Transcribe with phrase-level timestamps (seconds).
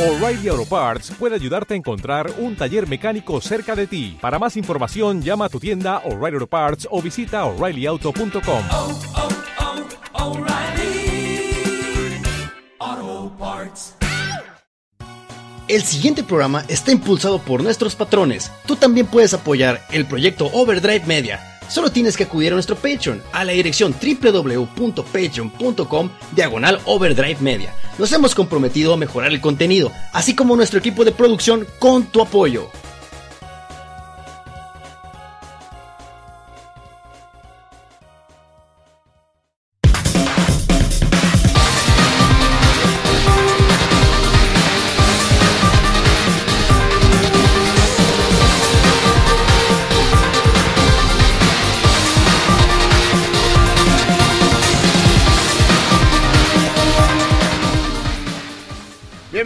[0.00, 4.16] O'Reilly Auto Parts puede ayudarte a encontrar un taller mecánico cerca de ti.
[4.18, 8.62] Para más información, llama a tu tienda O'Reilly Auto Parts o visita oreillyauto.com.
[8.72, 8.98] oh,
[12.80, 13.94] oh, Parts.
[15.68, 18.50] El siguiente programa está impulsado por nuestros patrones.
[18.66, 21.49] Tú también puedes apoyar el proyecto Overdrive Media.
[21.70, 27.72] Solo tienes que acudir a nuestro Patreon a la dirección www.patreon.com diagonal Overdrive Media.
[27.96, 32.22] Nos hemos comprometido a mejorar el contenido, así como nuestro equipo de producción con tu
[32.22, 32.72] apoyo.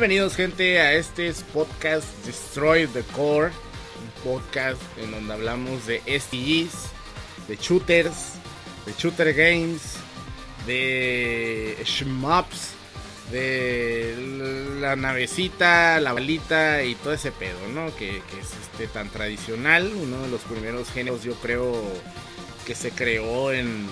[0.04, 6.90] Bienvenidos gente a este podcast Destroy the Core, un podcast en donde hablamos de STGs,
[7.48, 8.34] de shooters,
[8.84, 9.94] de shooter games,
[10.66, 12.72] de shmups,
[13.32, 17.86] de la navecita, la balita y todo ese pedo, ¿no?
[17.96, 21.82] Que, que es este tan tradicional, uno de los primeros géneros yo creo
[22.66, 23.88] que se creó en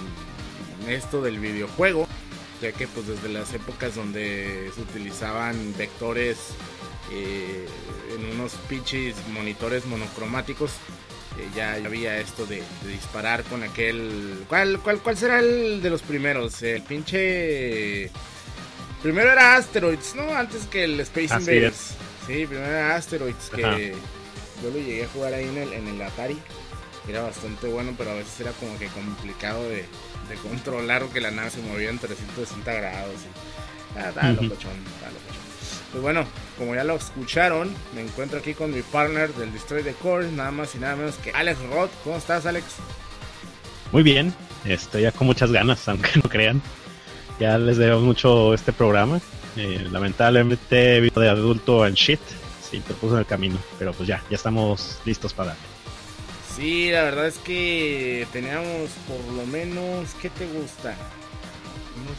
[0.86, 2.06] esto del videojuego
[2.62, 6.38] ya que pues desde las épocas donde se utilizaban vectores
[7.10, 7.66] eh,
[8.14, 10.70] en unos pinches monitores monocromáticos
[11.38, 15.82] eh, ya, ya había esto de, de, disparar con aquel ¿cuál, cuál, ¿cuál será el
[15.82, 16.62] de los primeros?
[16.62, 18.10] el pinche
[19.02, 20.32] primero era Asteroids ¿no?
[20.34, 21.96] antes que el Space Así Invaders es.
[22.26, 23.78] sí, primero era Asteroids que Ajá.
[24.62, 26.38] yo lo llegué a jugar ahí en el, en el Atari
[27.08, 29.84] era bastante bueno pero a veces era como que complicado de,
[30.28, 33.14] de controlar que la nave se movía en 360 grados.
[33.14, 35.42] Y, ah, está locochón, está locochón.
[35.92, 36.24] Pues bueno,
[36.56, 40.50] como ya lo escucharon, me encuentro aquí con mi partner del Destroy the Core, nada
[40.50, 41.90] más y nada menos que Alex Roth.
[42.02, 42.64] ¿Cómo estás, Alex?
[43.92, 44.32] Muy bien,
[44.64, 46.62] estoy ya con muchas ganas, aunque no crean.
[47.38, 49.20] Ya les debo mucho este programa.
[49.56, 52.20] Eh, lamentablemente, vida de adulto en shit,
[52.70, 53.58] sí, te puso en el camino.
[53.78, 55.71] Pero pues ya, ya estamos listos para darle.
[56.56, 60.94] Sí, la verdad es que teníamos por lo menos, ¿qué te gusta?
[61.96, 62.16] Unos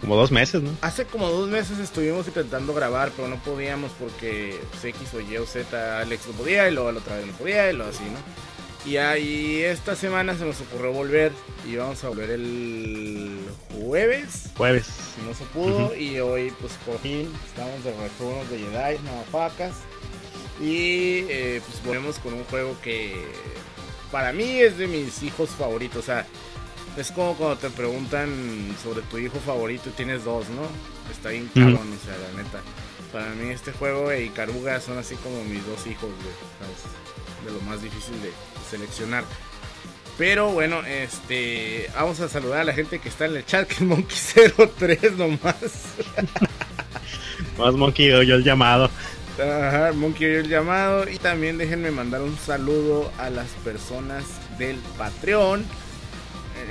[0.00, 0.70] Como dos meses, ¿no?
[0.80, 5.46] Hace como dos meses estuvimos intentando grabar, pero no podíamos porque X o Y o
[5.46, 8.46] Z, Alex no podía y luego la otra vez no podía y luego así, ¿no?
[8.90, 11.32] Y ahí esta semana se nos ocurrió volver
[11.68, 13.40] y vamos a volver el
[13.74, 14.86] jueves, Jueves.
[14.86, 15.94] si no se pudo, Ujú.
[15.96, 19.72] y hoy pues por fin estamos de retorno de Jedi, Navafacas.
[20.60, 23.14] Y eh, pues volvemos con un juego que
[24.10, 26.26] para mí es de mis hijos favoritos, o sea,
[26.96, 30.62] es como cuando te preguntan sobre tu hijo favorito y tienes dos, ¿no?
[31.10, 32.60] Está bien cabrón, o sea, la neta.
[33.12, 36.08] Para mí este juego y Caruga son así como mis dos hijos.
[36.58, 37.46] ¿sabes?
[37.46, 38.32] De lo más difícil de
[38.70, 39.24] seleccionar.
[40.16, 43.74] Pero bueno, este vamos a saludar a la gente que está en el chat, que
[43.74, 45.94] es Monkey03 nomás.
[47.58, 48.90] Más Monkey yo el llamado.
[49.38, 51.08] Ajá, Monkey el llamado.
[51.08, 54.24] Y también déjenme mandar un saludo a las personas
[54.58, 55.64] del Patreon.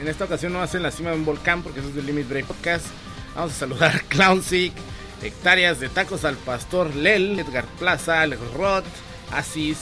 [0.01, 2.27] En esta ocasión no hacen la cima de un volcán porque eso es del Limit
[2.27, 2.87] Break Podcast.
[3.35, 4.73] Vamos a saludar a Clownsick,
[5.21, 8.85] Hectáreas de Tacos al Pastor Lel, Edgar Plaza, Alex Roth,
[9.31, 9.77] Asis,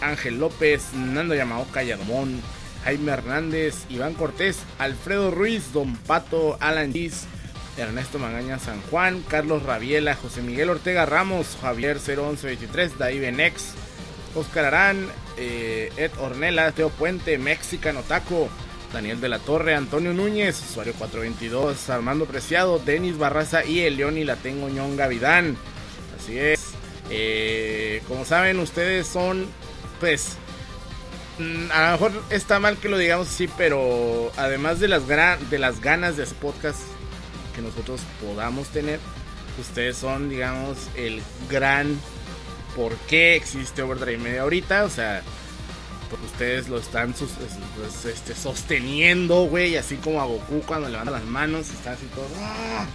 [0.00, 2.40] Ángel López, Nando Yamaoka Yadomón,
[2.84, 7.26] Jaime Hernández, Iván Cortés, Alfredo Ruiz, Don Pato, Alan Gis,
[7.78, 13.74] Ernesto Magaña San Juan, Carlos Rabiela, José Miguel Ortega Ramos, Javier 01123, David Benex,
[14.34, 15.06] Oscar Arán,
[15.36, 18.48] eh, Ed Ornella, Teo Puente, Mexicano Taco,
[18.92, 24.18] Daniel de la Torre, Antonio Núñez, usuario 422, Armando Preciado, Denis Barraza y el León
[24.18, 25.56] y la tengo Ñón Gavidán.
[26.18, 26.72] Así es.
[27.10, 29.46] Eh, como saben, ustedes son,
[30.00, 30.36] pues,
[31.38, 35.58] mm, a lo mejor está mal que lo digamos así, pero además de las, de
[35.58, 36.80] las ganas de ese podcast
[37.58, 39.00] que nosotros podamos tener,
[39.58, 41.98] ustedes son, digamos, el gran
[42.76, 45.22] por qué existe Overdrive Media ahorita, o sea,
[46.08, 51.24] pues ustedes lo están pues, este, sosteniendo, güey, así como a Goku cuando levanta las
[51.24, 52.86] manos, está así todo, ¡ah!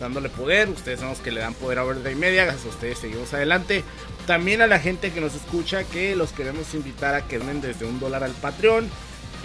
[0.00, 2.98] dándole poder, ustedes son los que le dan poder a Overdrive Media, gracias a ustedes
[2.98, 3.84] seguimos adelante.
[4.26, 7.84] También a la gente que nos escucha, que los queremos invitar a que donen desde
[7.84, 8.88] un dólar al Patreon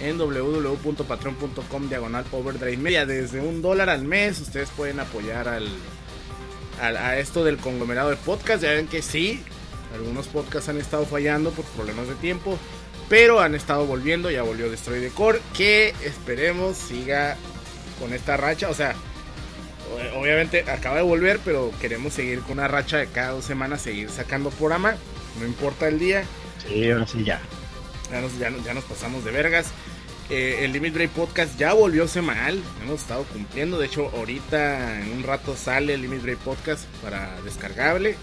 [0.00, 3.06] en www.patreon.com diagonal Overdrive Media.
[3.06, 5.68] Desde un dólar al mes ustedes pueden apoyar al,
[6.80, 8.62] al- a esto del conglomerado de podcast.
[8.62, 9.42] Ya ven que sí,
[9.94, 12.58] algunos podcasts han estado fallando por problemas de tiempo,
[13.08, 14.30] pero han estado volviendo.
[14.30, 17.36] Ya volvió Destroy the Core, que esperemos siga
[18.00, 18.68] con esta racha.
[18.68, 18.94] O sea,
[20.16, 24.10] obviamente acaba de volver, pero queremos seguir con una racha de cada dos semanas, seguir
[24.10, 24.96] sacando programa,
[25.38, 26.24] no importa el día.
[26.66, 27.40] Sí, ahora sí ya.
[28.10, 29.66] Ya nos, ya, nos- pasamos de vergas.
[30.30, 32.62] Eh, el Limit Break Podcast ya volvió semanal.
[32.82, 33.78] Hemos estado cumpliendo.
[33.78, 38.16] De hecho, ahorita en un rato sale el Limit Break Podcast para descargable.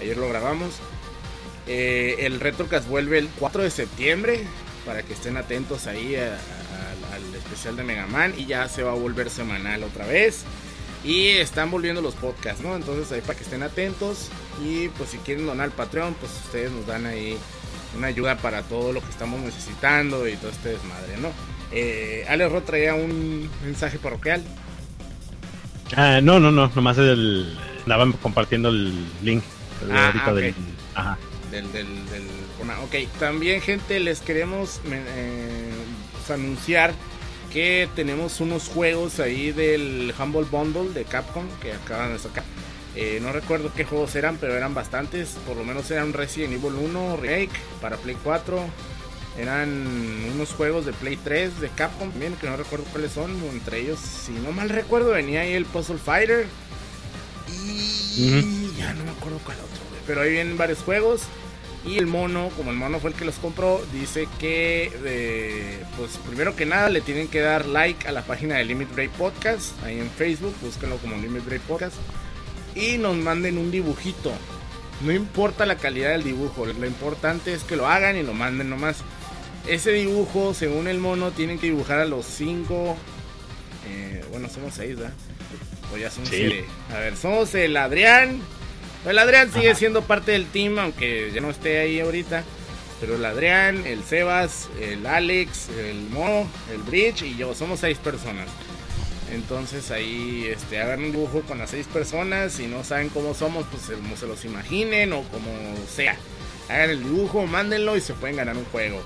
[0.00, 0.74] Ayer lo grabamos.
[1.66, 4.44] Eh, el Retrocast vuelve el 4 de septiembre.
[4.84, 8.34] Para que estén atentos ahí al especial de Mega Man.
[8.36, 10.42] Y ya se va a volver semanal otra vez.
[11.04, 12.74] Y están volviendo los podcasts, ¿no?
[12.76, 14.28] Entonces ahí para que estén atentos.
[14.64, 17.38] Y pues si quieren donar al Patreon, pues ustedes nos dan ahí
[17.96, 21.28] una ayuda para todo lo que estamos necesitando y todo este desmadre, ¿no?
[21.72, 24.42] Eh, Alex traía un mensaje parroquial.
[25.96, 27.56] Ah, no, no, no, nomás el.
[27.84, 29.42] Andaban compartiendo el link.
[29.82, 30.34] el Ah, ah, ok.
[30.36, 30.54] del-
[30.94, 31.18] Ajá.
[31.50, 32.28] Del, del, del-
[32.82, 35.70] ok, también gente les queremos eh,
[36.12, 36.92] pues, anunciar
[37.52, 42.42] que tenemos unos juegos ahí del Humble Bundle de Capcom que acaban de sacar.
[42.96, 45.36] Eh, no recuerdo qué juegos eran, pero eran bastantes.
[45.46, 47.50] Por lo menos eran Resident Evil 1 Remake
[47.80, 48.64] para Play 4.
[49.38, 49.68] Eran
[50.32, 53.32] unos juegos de Play 3 de Capcom también, que no recuerdo cuáles son.
[53.52, 56.46] Entre ellos, si no mal recuerdo, venía ahí el Puzzle Fighter.
[58.16, 60.00] Y ya no me acuerdo cuál otro, güey.
[60.06, 61.22] Pero ahí vienen varios juegos.
[61.84, 66.16] Y el mono, como el mono fue el que los compró, dice que, eh, pues
[66.26, 69.82] primero que nada, le tienen que dar like a la página de Limit Break Podcast.
[69.82, 71.96] Ahí en Facebook, búsquenlo como Limit Break Podcast.
[72.74, 74.32] Y nos manden un dibujito.
[75.00, 78.70] No importa la calidad del dibujo, lo importante es que lo hagan y lo manden
[78.70, 78.98] nomás.
[79.66, 82.96] Ese dibujo, según el mono, tienen que dibujar a los 5.
[84.30, 85.12] bueno, somos 6, ¿verdad?
[85.92, 86.36] O ya somos Sí.
[86.36, 86.64] 7.
[86.94, 88.40] A ver, somos el Adrián.
[89.06, 92.42] El Adrián sigue siendo parte del team, aunque ya no esté ahí ahorita.
[93.00, 97.98] Pero el Adrián, el Sebas, el Alex, el Mo, el Bridge y yo somos seis
[97.98, 98.48] personas.
[99.34, 102.52] Entonces ahí este, hagan un dibujo con las seis personas.
[102.52, 105.50] Si no saben cómo somos, pues como se los imaginen o como
[105.94, 106.16] sea.
[106.68, 109.02] Hagan el dibujo, mándenlo y se pueden ganar un juego.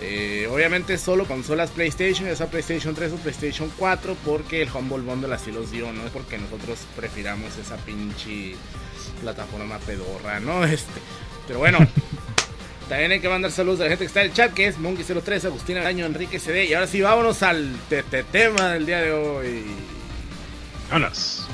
[0.00, 5.34] Eh, obviamente solo consolas PlayStation, sea PlayStation 3 o PlayStation 4, porque el Humble Bundle
[5.34, 8.54] así los dio, no es porque nosotros prefiramos esa pinche
[9.20, 10.64] plataforma pedorra, ¿no?
[10.78, 11.00] Este,
[11.48, 11.78] pero bueno,
[12.88, 14.78] también hay que mandar saludos a la gente que está en el chat, que es
[14.78, 18.98] Monkey03, Agustina Daño, Enrique CD, y ahora sí, vámonos al te- te- tema del día
[19.02, 19.62] de hoy.
[20.90, 21.44] Vámonos.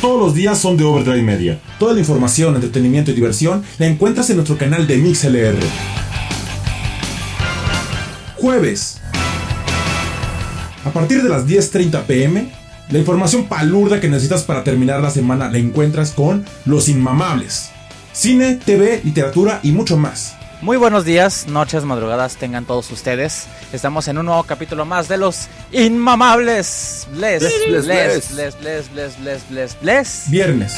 [0.00, 1.60] Todos los días son de Overdrive Media.
[1.78, 5.99] Toda la información, entretenimiento y diversión la encuentras en nuestro canal de MixLR.
[8.40, 8.96] Jueves.
[10.86, 12.50] A partir de las 10.30 pm,
[12.88, 17.70] la información palurda que necesitas para terminar la semana la encuentras con Los Inmamables.
[18.12, 20.36] Cine, TV, literatura y mucho más.
[20.62, 23.46] Muy buenos días, noches, madrugadas tengan todos ustedes.
[23.74, 27.08] Estamos en un nuevo capítulo más de los inmamables.
[27.12, 30.30] Bless, Bless, bless, bless, bless, bless, bless, bless, bless, bless.
[30.30, 30.74] Viernes.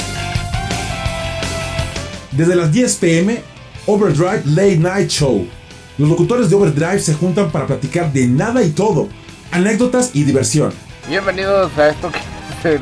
[2.31, 3.41] Desde las 10 pm,
[3.85, 5.47] Overdrive Late Night Show.
[5.95, 9.09] Los locutores de Overdrive se juntan para platicar de nada y todo,
[9.51, 10.73] anécdotas y diversión.
[11.07, 12.81] Bienvenidos a esto que es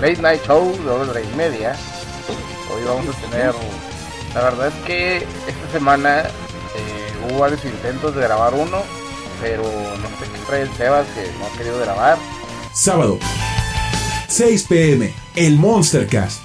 [0.00, 1.76] Late Night Show de Overdrive Media.
[2.74, 3.54] Hoy vamos a tener.
[4.34, 8.78] La verdad es que esta semana eh, hubo varios intentos de grabar uno,
[9.42, 12.16] pero no sé qué trae el Sebas que no ha querido grabar.
[12.72, 13.18] Sábado,
[14.28, 16.40] 6 pm, el Monstercast.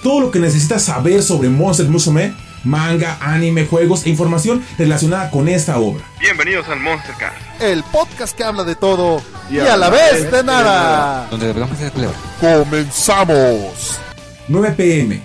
[0.00, 2.34] Todo lo que necesitas saber sobre Monster Musume,
[2.68, 6.04] manga, anime, juegos e información relacionada con esta obra.
[6.20, 7.36] Bienvenidos al Monstercast.
[7.60, 11.28] El podcast que habla de todo y, a la vez de nada.
[12.40, 13.98] Comenzamos.
[14.48, 15.20] 9 pm,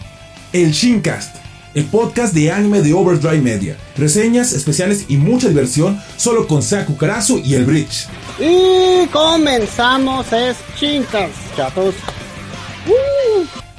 [0.53, 1.35] el Shincast.
[1.73, 3.77] El podcast de anime de Overdrive Media.
[3.97, 8.07] Reseñas, especiales y mucha diversión solo con Saku Karasu y el Bridge.
[8.39, 11.95] Y comenzamos es chincas, chatos.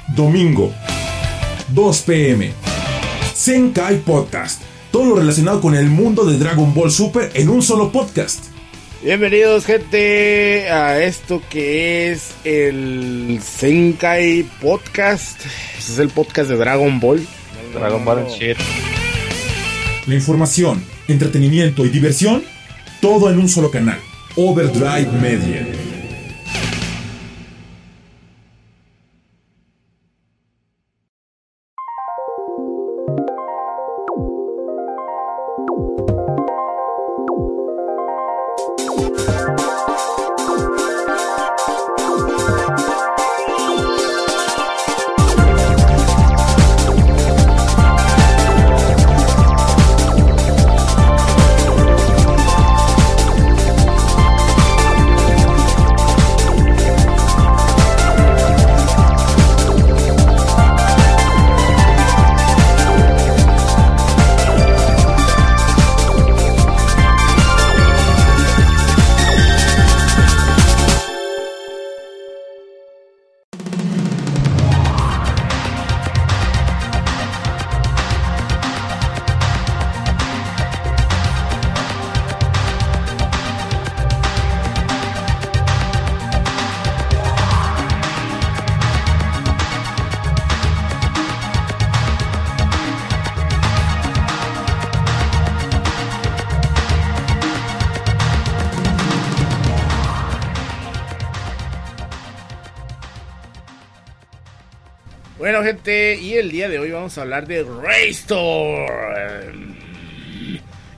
[0.09, 0.73] Domingo,
[1.69, 2.64] 2 pm.
[3.45, 4.63] Senkai Podcast.
[4.91, 8.47] Todo lo relacionado con el mundo de Dragon Ball Super en un solo podcast.
[9.03, 15.45] Bienvenidos gente a esto que es el Senkai Podcast.
[15.79, 17.27] Este es el podcast de Dragon Ball.
[17.75, 18.57] Dragon Ball shit.
[20.07, 22.43] La información, entretenimiento y diversión,
[23.03, 24.01] todo en un solo canal.
[24.37, 25.84] Overdrive Media.
[107.15, 109.75] Vamos a hablar de Raystorm.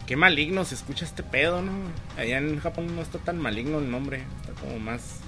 [0.07, 1.73] Qué maligno se escucha este pedo, ¿no?
[2.17, 4.23] Allá en Japón no está tan maligno el nombre.
[4.41, 5.21] Está como más.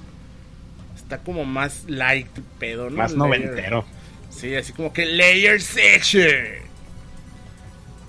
[0.96, 2.96] Está como más light el pedo, ¿no?
[2.96, 3.18] Más Layer.
[3.18, 3.84] noventero.
[4.30, 6.68] Sí, así como que Layer Section.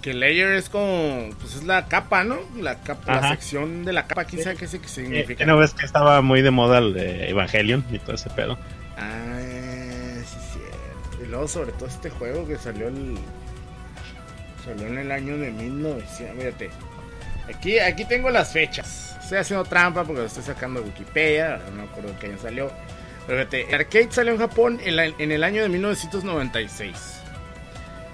[0.01, 1.29] Que layer es como.
[1.41, 2.37] Pues es la capa, ¿no?
[2.57, 5.45] La capa, la sección de la capa, quién sabe qué Eh, significa.
[5.45, 8.57] ¿No ves que estaba muy de moda el de Evangelion y todo ese pedo?
[8.97, 9.28] Ah,
[11.47, 13.17] sobre todo, este juego que salió el.
[14.65, 16.37] Salió en el año de 1900.
[16.37, 16.69] Fíjate.
[17.53, 19.15] Aquí, aquí tengo las fechas.
[19.21, 21.59] Estoy haciendo trampa porque lo estoy sacando de Wikipedia.
[21.69, 22.71] No me acuerdo qué año salió.
[23.25, 27.15] Pero fíjate, el arcade salió en Japón en, la- en el año de 1996.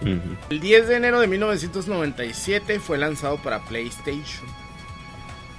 [0.02, 0.38] Ujú.
[0.50, 4.46] El 10 de enero de 1997 fue lanzado para PlayStation.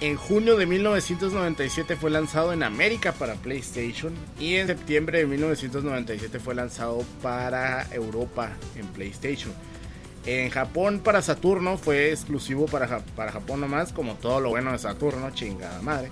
[0.00, 4.12] En junio de 1997 fue lanzado en América para PlayStation.
[4.38, 9.52] Y en septiembre de 1997 fue lanzado para Europa en PlayStation.
[10.26, 14.78] En Japón para Saturno fue exclusivo para, para Japón nomás, como todo lo bueno de
[14.78, 16.10] Saturno, chingada madre.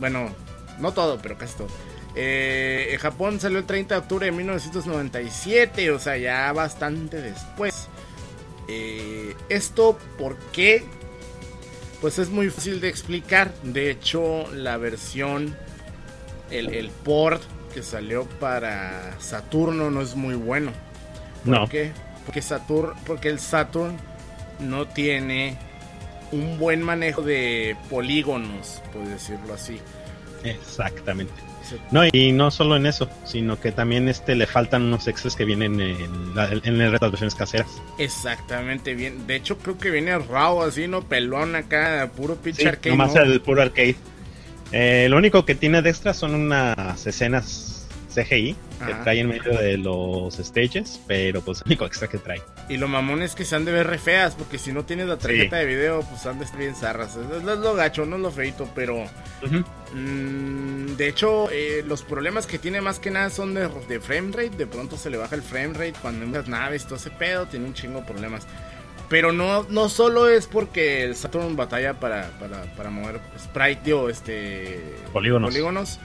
[0.00, 0.34] Bueno,
[0.80, 1.68] no todo, pero casi todo.
[2.16, 7.86] Eh, en Japón salió el 30 de octubre de 1997, o sea, ya bastante después.
[8.66, 10.84] Eh, Esto, ¿por qué?
[12.00, 13.52] Pues es muy fácil de explicar.
[13.62, 15.54] De hecho, la versión,
[16.50, 17.42] el, el port
[17.74, 20.72] que salió para Saturno no es muy bueno.
[21.44, 21.68] ¿Por No.
[21.68, 21.92] qué?
[22.26, 23.96] Porque Saturn, porque el Saturn
[24.60, 25.56] no tiene
[26.32, 29.80] un buen manejo de polígonos, por decirlo así.
[30.44, 31.32] Exactamente.
[31.90, 35.44] No, y no solo en eso, sino que también este le faltan unos extras que
[35.44, 37.80] vienen en, la, en las versiones caseras.
[37.98, 39.26] Exactamente bien.
[39.26, 41.02] De hecho, creo que viene raw así, ¿no?
[41.02, 42.90] Pelón acá, puro pinche Sí, arcade.
[42.90, 43.22] nomás ¿no?
[43.22, 43.96] el puro arcade.
[44.72, 49.52] Eh, lo único que tiene de extra son unas escenas CGI que trae en medio
[49.58, 52.40] de los stages, pero pues el único extra que trae.
[52.70, 55.08] Y lo mamón es que se han de ver re feas, porque si no tienes
[55.08, 57.16] la tarjeta de video, pues han de estar bien zarras.
[57.16, 59.06] Es, es lo gacho, no es lo feito, pero...
[59.92, 64.30] mm, de hecho, eh, los problemas que tiene más que nada son de, de frame
[64.30, 64.50] rate.
[64.50, 67.46] De pronto se le baja el frame rate cuando en las naves, todo ese pedo,
[67.46, 68.46] tiene un chingo de problemas.
[69.08, 74.08] Pero no, no solo es porque el Saturn batalla para, para, para mover sprite, digo,
[74.08, 74.94] este...
[75.12, 75.50] Polígonos.
[75.50, 75.98] polígonos.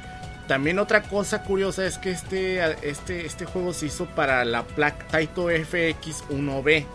[0.48, 5.08] También otra cosa curiosa es que este, este, este juego se hizo para la placa
[5.08, 6.86] Taito FX1B.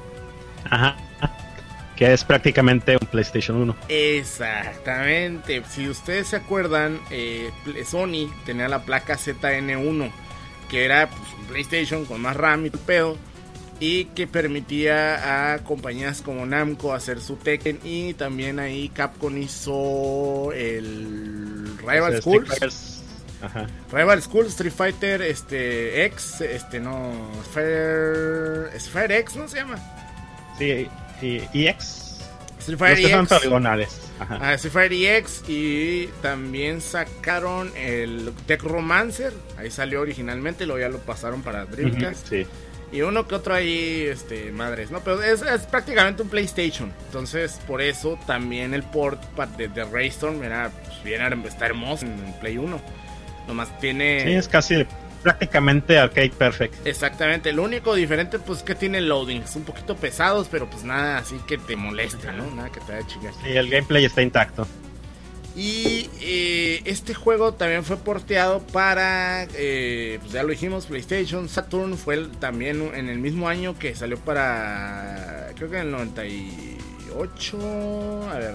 [0.69, 0.97] Ajá.
[1.97, 3.77] Que es prácticamente un PlayStation 1.
[3.89, 5.63] Exactamente.
[5.69, 7.51] Si ustedes se acuerdan, eh,
[7.85, 10.11] Sony tenía la placa ZN1,
[10.71, 13.19] que era pues, un PlayStation con más RAM y todo el pedo,
[13.81, 20.53] y que permitía a compañías como Namco hacer su Tekken, y también ahí Capcom hizo
[20.53, 23.00] el Rival Schools.
[23.43, 23.67] Ajá.
[23.93, 27.13] Rival School, Street Fighter, este, X, este, no,
[27.47, 29.77] Sphere, Sphere X, ¿no se llama?
[30.59, 30.89] Sí,
[31.23, 32.19] y, EX.
[32.59, 33.29] Street Fighter son EX.
[33.33, 34.01] poligonales.
[34.19, 34.39] Ajá.
[34.41, 40.89] Ah, Street Fighter EX y también sacaron el Tech Romancer, ahí salió originalmente, luego ya
[40.91, 42.27] lo pasaron para Dreamcast.
[42.27, 42.47] Ujú, Sí.
[42.93, 44.99] Y uno que otro ahí, este, madres, ¿no?
[44.99, 46.93] Pero es, es prácticamente un PlayStation.
[47.07, 49.23] Entonces, por eso también el port
[49.57, 52.81] de, de Raystorm era, pues, bien, está hermoso en, en Play 1.
[53.51, 54.23] Nomás tiene...
[54.23, 54.87] Sí, es casi
[55.25, 56.87] prácticamente arcade perfect.
[56.87, 61.35] Exactamente, lo único diferente pues que tiene loadings, un poquito pesados, pero pues nada así
[61.49, 62.49] que te moleste, ¿no?
[62.55, 63.35] Nada que te haga chingar.
[63.45, 64.69] Y el gameplay está intacto.
[65.57, 71.99] Y eh, este juego también fue porteado para, eh, pues ya lo dijimos, PlayStation, Saturn,
[71.99, 77.59] fue el- también en el mismo año que salió para, creo que en el 98,
[78.31, 78.55] a ver,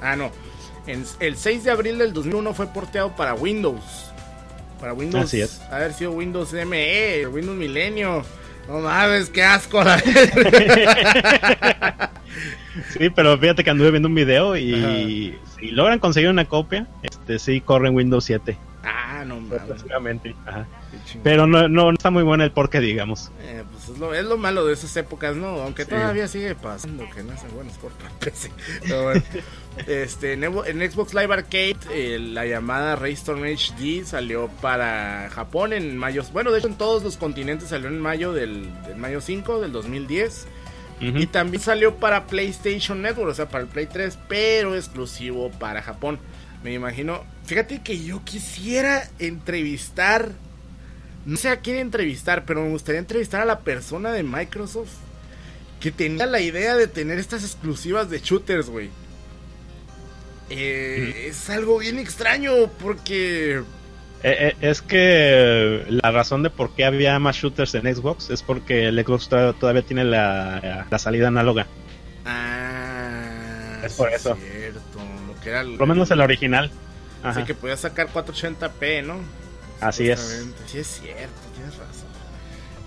[0.00, 0.32] ah no,
[0.86, 4.09] en, el 6 de abril del 2001 fue porteado para Windows.
[4.80, 5.60] Para Windows, Así es.
[5.70, 8.24] haber sido Windows ME, Windows Milenio.
[8.68, 9.82] No mames, qué asco.
[9.82, 10.00] la-
[12.96, 17.38] Sí, pero fíjate que anduve viendo un video y si logran conseguir una copia, este
[17.38, 18.56] sí corre en Windows 7.
[19.20, 19.84] Ah, no mames.
[21.22, 23.30] Pero no, no, no está muy bueno el porque, digamos.
[23.42, 25.60] Eh, pues es lo, es lo malo de esas épocas, ¿no?
[25.62, 25.90] Aunque Sí.
[25.90, 28.50] todavía sigue pasando que no hacen buenos por PC.
[28.82, 29.22] Pero bueno.
[29.86, 35.72] este, en, Evo- en Xbox Live Arcade, eh, la llamada Raystorm HD salió para Japón
[35.72, 36.22] en mayo.
[36.32, 39.72] Bueno, de hecho, en todos los continentes salió en mayo del, del mayo 5 del
[39.72, 40.46] 2010.
[41.02, 41.16] Ujú.
[41.18, 45.80] Y también salió para PlayStation Network, o sea, para el Play 3, pero exclusivo para
[45.80, 46.18] Japón.
[46.62, 47.24] Me imagino.
[47.46, 50.30] Fíjate que yo quisiera entrevistar.
[51.26, 54.92] No sé a quién entrevistar, pero me gustaría entrevistar a la persona de Microsoft
[55.80, 58.90] que tenía la idea de tener estas exclusivas de shooters, güey.
[60.50, 62.52] Eh, Es algo bien extraño
[62.82, 63.62] porque
[64.22, 68.42] Eh, eh, es que la razón de por qué había más shooters en Xbox es
[68.42, 71.66] porque el Xbox to- todavía tiene la, la salida análoga.
[72.26, 74.36] Ah, Es por eso.
[75.40, 76.70] Lo que era el- Por lo menos el original.
[77.22, 77.44] Así Ajá.
[77.46, 79.16] que podía sacar 480p, ¿no?
[79.80, 80.20] Así es.
[80.66, 82.08] Sí, es cierto, tienes razón.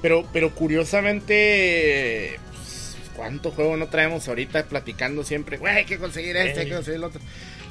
[0.02, 5.58] Pero, pero curiosamente, pues, ¿cuánto juego no traemos ahorita platicando siempre?
[5.58, 7.22] Güey, hay que conseguir este, hay que conseguir el otro.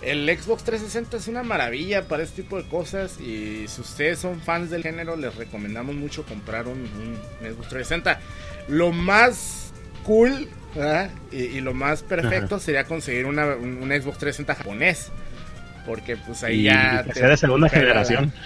[0.01, 3.21] El Xbox 360 es una maravilla para este tipo de cosas.
[3.21, 8.21] Y si ustedes son fans del género, les recomendamos mucho comprar un, un Xbox 360.
[8.69, 9.73] Lo más
[10.05, 11.11] cool ¿verdad?
[11.31, 15.11] Y, y lo más perfecto sería conseguir una, un, un Xbox 360 japonés.
[15.87, 17.03] Porque pues ahí Y ya...
[17.03, 18.33] que te sea de segunda la- generación.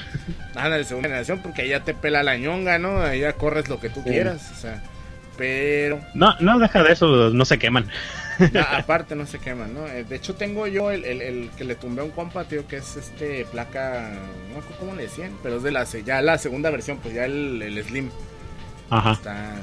[0.58, 3.02] Ah, de segunda generación, porque ahí ya te pela la ñonga, ¿no?
[3.02, 4.08] Ahí ya corres lo que tú Sí.
[4.10, 4.82] quieras, o sea.
[5.36, 7.86] Pero, No, no deja de eso, no se queman.
[8.70, 9.86] aparte no se queman, ¿no?
[9.86, 12.66] Eh, De hecho, tengo yo el, el- el que le tumbé a un compa, tío,
[12.66, 14.12] que es este placa,
[14.50, 17.26] no acuerdo cómo le decían, pero es de la, ya la segunda versión, pues ya
[17.26, 18.08] el, el Slim.
[18.88, 19.12] Ajá.
[19.12, 19.54] Está,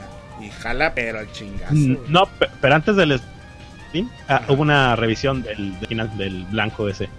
[0.42, 1.74] y jala, pero al chingazo.
[1.76, 1.98] Mm.
[2.10, 3.20] No, pe- pero antes del
[4.28, 7.10] ah, hubo una revisión del, del final del blanco ese.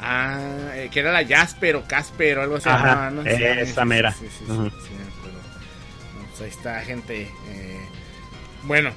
[0.00, 0.38] Ah,
[0.74, 2.68] eh, que era la Jasper o Casper o algo así.
[2.68, 3.22] Ajá, llamaba, ¿no?
[3.22, 4.12] esa mera.
[4.12, 5.38] Sí, sí, me acuerdo.
[6.16, 7.22] No, pues ahí está, gente.
[7.48, 7.80] eh,
[8.62, 8.90] bueno,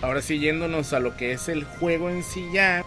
[0.00, 2.84] ahora sí yéndonos a lo que es el juego en sí ya.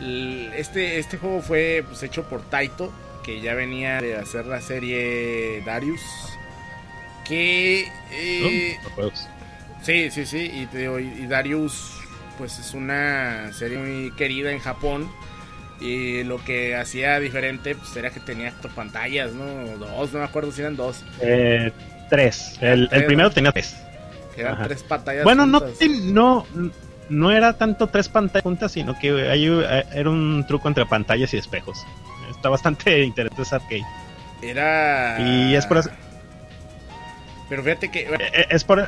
[0.00, 2.92] Este, este juego fue pues, hecho por Taito,
[3.24, 6.00] que ya venía de hacer la serie Darius.
[7.24, 7.88] Que...
[8.12, 9.10] eh, ¿no?
[9.82, 10.50] Sí, sí, sí.
[10.54, 11.92] Y, te digo, y- y Darius,
[12.38, 15.10] pues es una serie muy querida en Japón.
[15.80, 19.44] Y lo que hacía diferente, pues era que tenía cuatro pantallas, ¿no?
[19.76, 21.04] Dos, no me acuerdo si eran dos.
[21.20, 21.72] Eh,
[22.08, 22.56] tres.
[22.60, 23.34] El, Tres, el primero ¿no?
[23.34, 23.76] tenía tres.
[24.34, 24.64] Que eran Ajá.
[24.64, 25.24] tres pantallas.
[25.24, 25.78] Bueno, no, juntas.
[25.78, 26.46] ti- no,
[27.08, 31.34] no era tanto tres pantallas juntas, sino que hay- eh, era un truco entre pantallas
[31.34, 31.84] y espejos.
[32.30, 33.84] Está bastante interesante ese arcade.
[34.42, 35.16] Era.
[35.20, 35.90] Y es por eso-
[37.48, 38.00] Pero fíjate que.
[38.02, 38.86] Eh, Es por,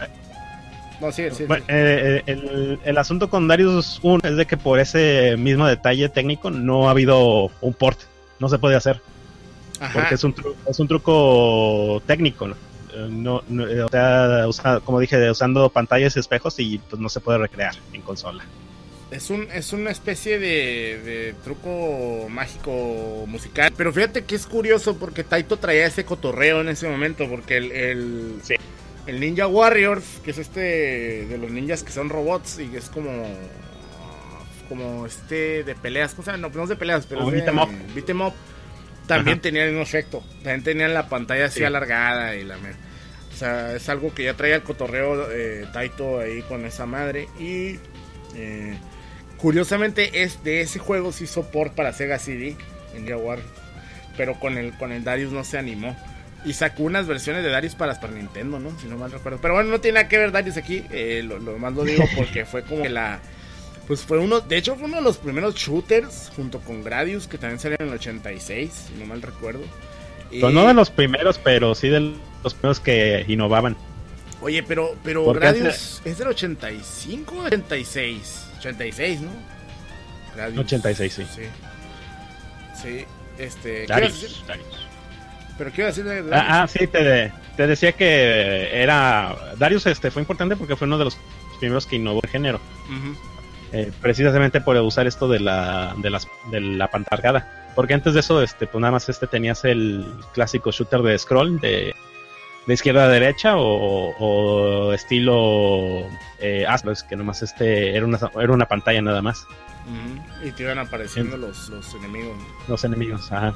[1.01, 1.45] No, sí, sí.
[1.45, 5.67] Bueno, eh, eh, el, el asunto con Darius 1 es de que por ese mismo
[5.67, 7.99] detalle técnico no ha habido un port.
[8.39, 9.01] No se puede hacer.
[9.81, 9.93] Ajá.
[9.93, 10.35] Porque es un,
[10.69, 12.49] es un truco técnico.
[12.49, 12.55] ¿no?
[12.95, 17.09] Eh, No, no, o sea, usa- como dije, usando pantallas y espejos y pues no
[17.11, 18.45] se puede recrear en consola.
[19.11, 23.73] Es, un, es una especie de, de truco mágico musical.
[23.77, 27.29] Pero fíjate que es curioso porque Taito traía ese cotorreo en ese momento.
[27.29, 28.35] Porque el, el,
[29.07, 30.61] el Ninja Warriors, que es este
[31.27, 33.25] de los ninjas que son robots y que es como.
[34.69, 36.13] Como este de peleas.
[36.15, 36.49] ¿Cómo se llama?
[36.49, 37.69] No, no es de peleas, pero beat 'em up.
[37.95, 38.33] beat 'em up.
[39.07, 39.43] También Ajá.
[39.43, 40.25] tenía el mismo efecto.
[40.43, 41.65] También tenían la pantalla así Sí.
[41.65, 42.57] alargada y la.
[42.57, 47.29] O sea, es algo que ya traía el cotorreo eh, Taito ahí con esa madre.
[47.39, 47.79] Y.
[48.35, 48.77] eh,
[49.39, 52.57] Curiosamente es de ese juego se hizo port para Sega CD
[52.95, 53.39] en Jaguar,
[54.17, 55.97] pero con el con el Darius no se animó
[56.45, 58.79] y sacó unas versiones de Darius para para Nintendo, ¿no?
[58.81, 59.39] Si no mal recuerdo.
[59.43, 62.05] Pero bueno, no tiene nada que ver Darius aquí, eh, lo, lo más lo digo
[62.17, 63.21] porque fue como que la
[63.87, 67.39] pues fue uno, de hecho fue uno de los primeros shooters junto con Gradius que
[67.39, 69.61] también salió en el 86, si no mal recuerdo.
[70.31, 73.77] Y- Pues no de los primeros, pero sí de los primeros que innovaban.
[74.41, 79.31] Oye, pero pero Gradius es del 85 o 86, 86, ¿no?
[80.35, 80.59] Gradius.
[80.61, 81.25] 86, sí.
[81.25, 81.43] Sí.
[82.75, 83.05] Sí,
[83.39, 83.83] este.
[83.83, 84.47] ¿qué Darius, decir?
[84.47, 84.87] Darius.
[85.59, 86.33] ¿Pero a decir de Darius?
[86.33, 89.37] Ah, ah, sí, te, te decía que era.
[89.59, 91.19] Darius este, fue importante porque fue uno de los
[91.59, 92.61] primeros que innovó el género.
[93.73, 97.73] Eh, precisamente por usar esto de la, de las, de la pantalla cargada.
[97.75, 101.61] Porque antes de eso, este, pues nada más este tenías el clásico shooter de scroll
[101.61, 101.95] de,
[102.67, 108.53] de izquierda a derecha o, o estilo eh, Atlas, que nomás este era una, era
[108.53, 109.47] una pantalla nada más.
[110.45, 112.37] Y te iban apareciendo los, los enemigos.
[112.67, 113.55] Los enemigos, ajá.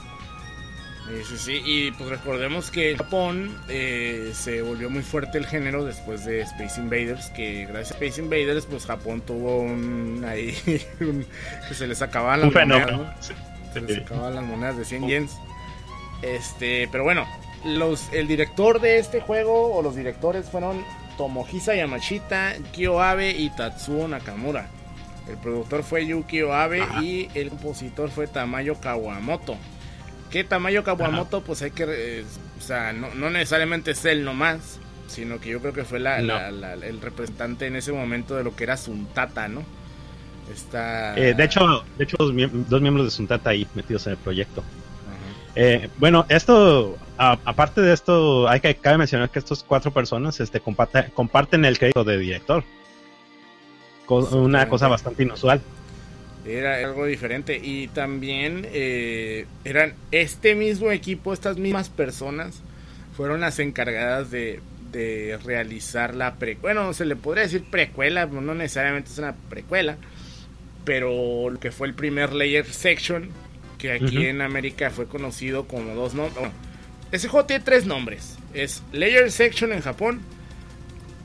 [1.24, 1.62] Sí, sí.
[1.64, 6.42] Y pues recordemos que en Japón eh, se volvió muy fuerte el género después de
[6.42, 7.30] Space Invaders.
[7.30, 10.24] Que gracias a Space Invaders, pues Japón tuvo un.
[10.24, 10.56] ahí.
[11.00, 11.26] un-
[11.68, 13.12] que se les acababan las Un monedas, ¿no?
[13.74, 15.32] Se les acababan las monedas de 100 yens.
[16.22, 17.26] Este, pero bueno,
[17.64, 20.82] los, el director de este juego, o los directores fueron
[21.16, 24.68] Tomohisa Yamashita, Kyo Abe y Tatsuo Nakamura.
[25.28, 29.56] El productor fue Yukio Abe y el compositor fue Tamayo Kawamoto.
[30.30, 31.84] Que Tamayo Kawamoto, pues hay que.
[31.88, 32.24] eh,
[32.58, 36.18] o sea, no, no necesariamente es él nomás, sino que yo creo que fue la,
[36.20, 36.26] No.
[36.34, 39.62] la- la- el representante en ese momento de lo que era Suntata, ¿no?
[40.52, 41.16] Está.
[41.16, 42.32] Eh, de hecho, de hecho dos
[42.82, 44.64] miembros de Suntata ahí metidos en el proyecto.
[45.56, 50.40] Eh, bueno, esto, a- aparte de esto, hay que cabe mencionar que estos cuatro personas
[50.40, 52.64] este, comparte- comparten el crédito de director.
[54.06, 55.60] Co- una cosa bastante inusual.
[56.46, 57.60] Era algo diferente.
[57.62, 62.62] Y también eh, eran este mismo equipo, estas mismas personas,
[63.14, 66.54] fueron las encargadas de, de realizar la pre...
[66.54, 69.96] Bueno, se le podría decir precuela, no necesariamente es una precuela,
[70.86, 73.28] pero lo que fue el primer Layer Section,
[73.76, 76.38] que aquí en América fue conocido como dos nombres.
[76.38, 76.54] Bueno,
[77.12, 78.36] ese juego tiene tres nombres.
[78.54, 80.20] Es Layer Section en Japón.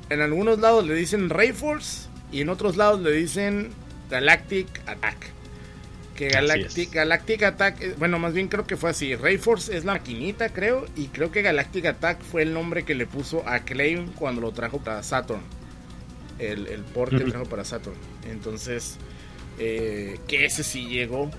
[0.10, 3.72] En algunos lados le dicen Rayforce y en otros lados le dicen
[4.10, 5.36] Galactic Attack.
[6.16, 9.16] Que Galactic, Attack, eh, bueno, más bien creo que fue así.
[9.16, 13.06] Rayforce es la maquinita, creo, y creo que Galactic Attack fue el nombre que le
[13.06, 15.42] puso a Claim cuando lo trajo para Saturn.
[16.40, 17.98] El, el port que trajo para Saturn.
[18.30, 18.98] Entonces,
[19.60, 21.32] eh, que ese sí llegó,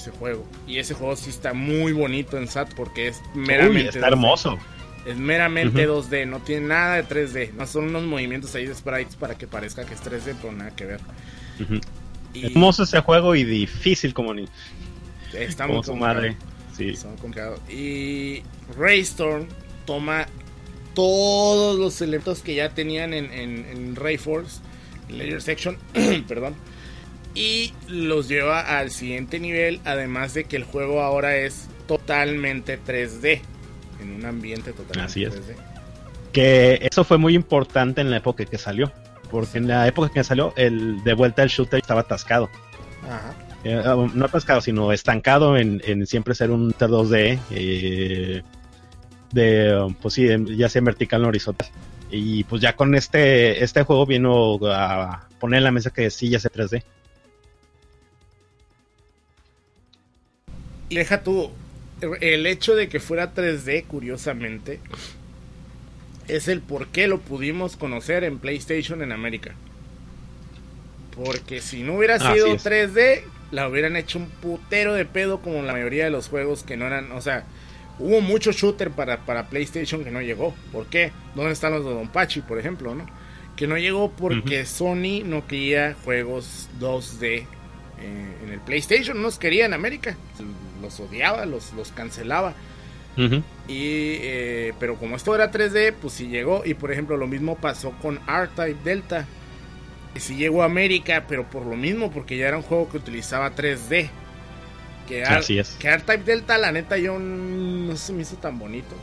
[0.00, 0.46] ese juego.
[0.66, 3.80] Y ese juego sí está muy bonito en SAT porque es meramente.
[3.80, 4.12] Uy, está 2D.
[4.12, 4.58] hermoso.
[5.06, 6.02] Es meramente Ujú.
[6.02, 7.52] 2D, no tiene nada de 3D.
[7.54, 10.74] No son unos movimientos ahí de sprites para que parezca que es 3D, pero nada
[10.76, 11.00] que ver.
[12.34, 14.46] Y Hermoso ese juego y difícil como ni
[15.32, 16.36] está como muy su madre.
[16.76, 16.90] Sí.
[16.90, 17.60] Está muy complicado.
[17.68, 18.42] Y
[18.78, 19.46] Raystorm
[19.86, 20.26] toma
[20.94, 24.60] todos los elementos que ya tenían en, en, en Rayforce,
[25.08, 25.76] en Layer Section,
[26.28, 26.54] perdón,
[27.34, 33.40] y los lleva al siguiente nivel, además de que el juego ahora es totalmente 3D,
[34.00, 35.34] en un ambiente totalmente Así es.
[35.34, 35.54] 3D.
[36.32, 38.92] Que eso fue muy importante en la época que salió.
[39.30, 42.48] Porque en la época que salió, el de vuelta el shooter estaba atascado.
[43.04, 43.34] Ajá.
[43.62, 43.80] Eh,
[44.14, 47.38] no atascado, sino estancado en, en siempre ser un shooter 2D.
[47.50, 48.42] eh,
[49.32, 51.68] de, pues sí, ya sea en vertical o horizontal.
[52.10, 56.28] Y pues ya con este, este juego vino a poner en la mesa que sí,
[56.28, 56.82] ya sea 3D.
[60.90, 61.50] Y deja tú,
[62.20, 64.80] el hecho de que fuera 3D, curiosamente,
[66.28, 69.54] es el por qué lo pudimos conocer en PlayStation en América.
[71.14, 72.66] Porque si no hubiera Así sido es.
[72.66, 76.76] 3D, la hubieran hecho un putero de pedo como la mayoría de los juegos que
[76.76, 77.44] no eran, o sea,
[78.00, 80.54] hubo mucho shooter para, para PlayStation que no llegó.
[80.72, 81.12] ¿Por qué?
[81.34, 83.06] ¿Dónde están los de Don Pachi, por ejemplo, no?
[83.56, 87.46] Que no llegó porque Sony no quería juegos 2D eh,
[88.44, 90.16] en el PlayStation, no los quería en América.
[90.80, 92.54] Los odiaba, los, los cancelaba.
[93.68, 96.62] Y, eh, pero como esto era 3D, pues sí llegó.
[96.64, 99.26] Y por ejemplo, lo mismo pasó con R-Type Delta.
[100.14, 102.96] Que sí llegó a América, pero por lo mismo, porque ya era un juego que
[102.96, 104.08] utilizaba 3D.
[105.06, 105.70] Que, R- Así es.
[105.78, 108.94] que R-Type Delta, la neta, yo no se me hizo tan bonito.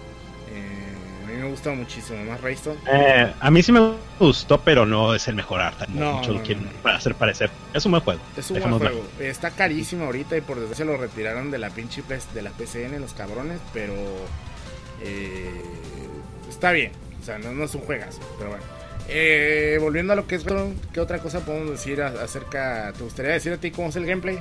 [1.37, 2.79] Mí me gusta muchísimo más Raystone.
[2.91, 5.85] Eh, a mí sí me gustó, pero no es el mejor arte.
[5.89, 6.81] No, no, lo quieren no, no.
[6.81, 7.51] para hacer parecer.
[7.75, 8.19] Es un buen juego.
[8.35, 9.03] Es un buen juego.
[9.19, 12.01] Está carísimo ahorita y por desgracia lo retiraron de la pinche
[12.33, 13.93] de la PCN los cabrones, pero
[15.03, 15.61] eh,
[16.49, 16.91] está bien.
[17.21, 18.63] O sea, no, no es un juegazo, pero bueno.
[19.07, 20.45] Eh, volviendo a lo que es
[20.91, 22.93] ¿qué otra cosa podemos decir acerca?
[22.97, 24.39] ¿Te gustaría decir a ti cómo es el gameplay?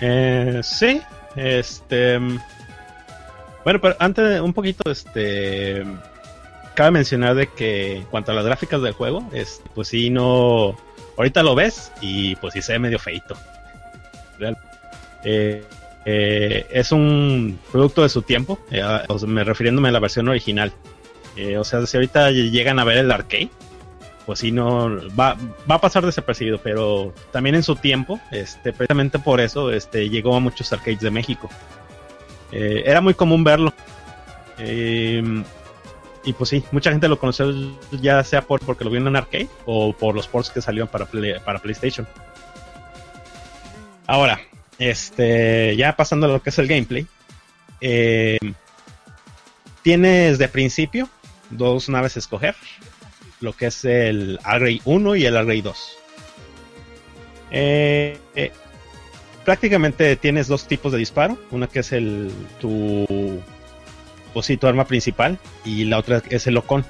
[0.00, 1.02] Eh, sí,
[1.34, 2.20] este.
[3.68, 5.84] Bueno, pero antes, un poquito, este.
[6.72, 10.74] Cabe mencionar de que en cuanto a las gráficas del juego, es, pues sí, no.
[11.18, 13.36] Ahorita lo ves y pues sí se ve medio feito.
[15.22, 15.62] Eh,
[16.06, 18.82] eh, es un producto de su tiempo, eh,
[19.26, 20.72] me refiriéndome a la versión original.
[21.36, 23.50] Eh, o sea, si ahorita llegan a ver el arcade,
[24.24, 25.36] pues sí, no va,
[25.70, 30.36] va a pasar desapercibido, pero también en su tiempo, este, precisamente por eso, este, llegó
[30.36, 31.50] a muchos arcades de México.
[32.52, 33.72] Eh, era muy común verlo.
[34.58, 35.22] Eh,
[36.24, 37.52] y pues sí, mucha gente lo conoció
[37.92, 40.88] ya sea por porque lo vio en un arcade o por los ports que salieron
[40.88, 41.06] para,
[41.44, 42.06] para PlayStation.
[44.06, 44.40] Ahora,
[44.78, 47.06] este, ya pasando a lo que es el gameplay,
[47.80, 48.38] eh,
[49.82, 51.08] tienes de principio
[51.50, 52.54] dos naves a escoger,
[53.40, 55.96] lo que es el Array 1 y el Array 2.
[57.50, 58.52] Eh, eh,
[59.48, 62.30] prácticamente tienes dos tipos de disparo, una que es el
[62.60, 63.40] tu
[64.34, 66.84] pues tu arma principal y la otra es el Ocon.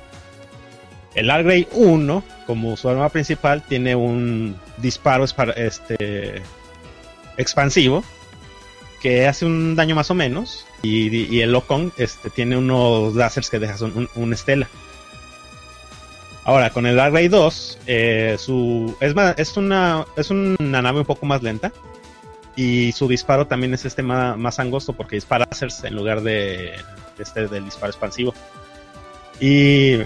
[1.15, 6.43] El Array 1, como su arma principal, tiene un disparo este,
[7.37, 8.03] expansivo
[9.01, 13.61] que hace un daño más o menos y, el Ocon este, tiene unos láseres que
[13.61, 14.69] dejan un, estela.
[16.43, 21.07] Ahora, con el Array 2, eh, su, es, más, es, una, es una nave un
[21.07, 21.73] poco más lenta.
[22.59, 26.75] Y su disparo también es este más, angosto porque dispara láseres en lugar de,
[27.17, 28.35] este del disparo expansivo.
[29.39, 29.99] Y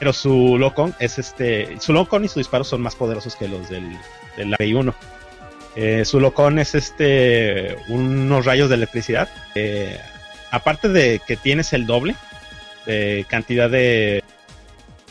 [0.00, 1.78] pero su Locon es este.
[1.78, 3.96] Su Locon y su disparo son más poderosos que los del,
[4.36, 4.92] del Array 1.
[5.76, 7.76] Eh, su Locon es este.
[7.86, 9.28] unos rayos de electricidad.
[10.50, 12.16] Aparte de que tienes el doble
[12.86, 14.24] de cantidad de,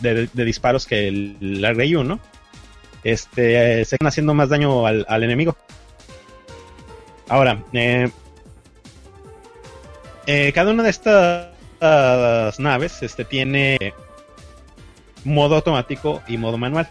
[0.01, 2.19] de, disparos que el, el Array 1,
[3.05, 5.55] este, eh, se están haciendo más daño al enemigo.
[7.33, 8.11] Ahora, eh,
[10.27, 11.49] eh, cada una de estas
[12.59, 13.95] naves este, tiene
[15.23, 16.87] modo automático y modo manual.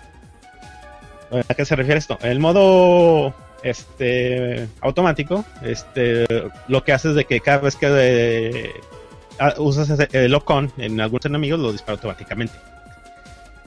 [1.49, 2.19] ¿A qué se refiere esto?
[2.23, 6.27] El modo este automático, este
[6.67, 8.73] lo que hace es de que cada vez que eh,
[9.59, 12.55] usas el lock-on en algunos enemigos lo dispara automáticamente.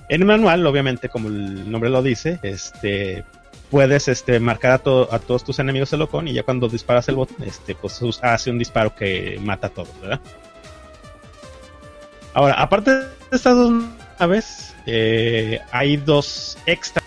[0.10, 3.24] En el manual, obviamente, como el nombre lo dice, este
[3.72, 7.08] puedes este marcar a, to- a todos tus enemigos el lock-on y ya cuando disparas
[7.10, 10.20] el botón, este pues hace un disparo que mata a todos, ¿verdad?
[12.34, 13.72] Ahora, aparte de estas dos
[14.20, 17.02] naves, eh, hay dos extra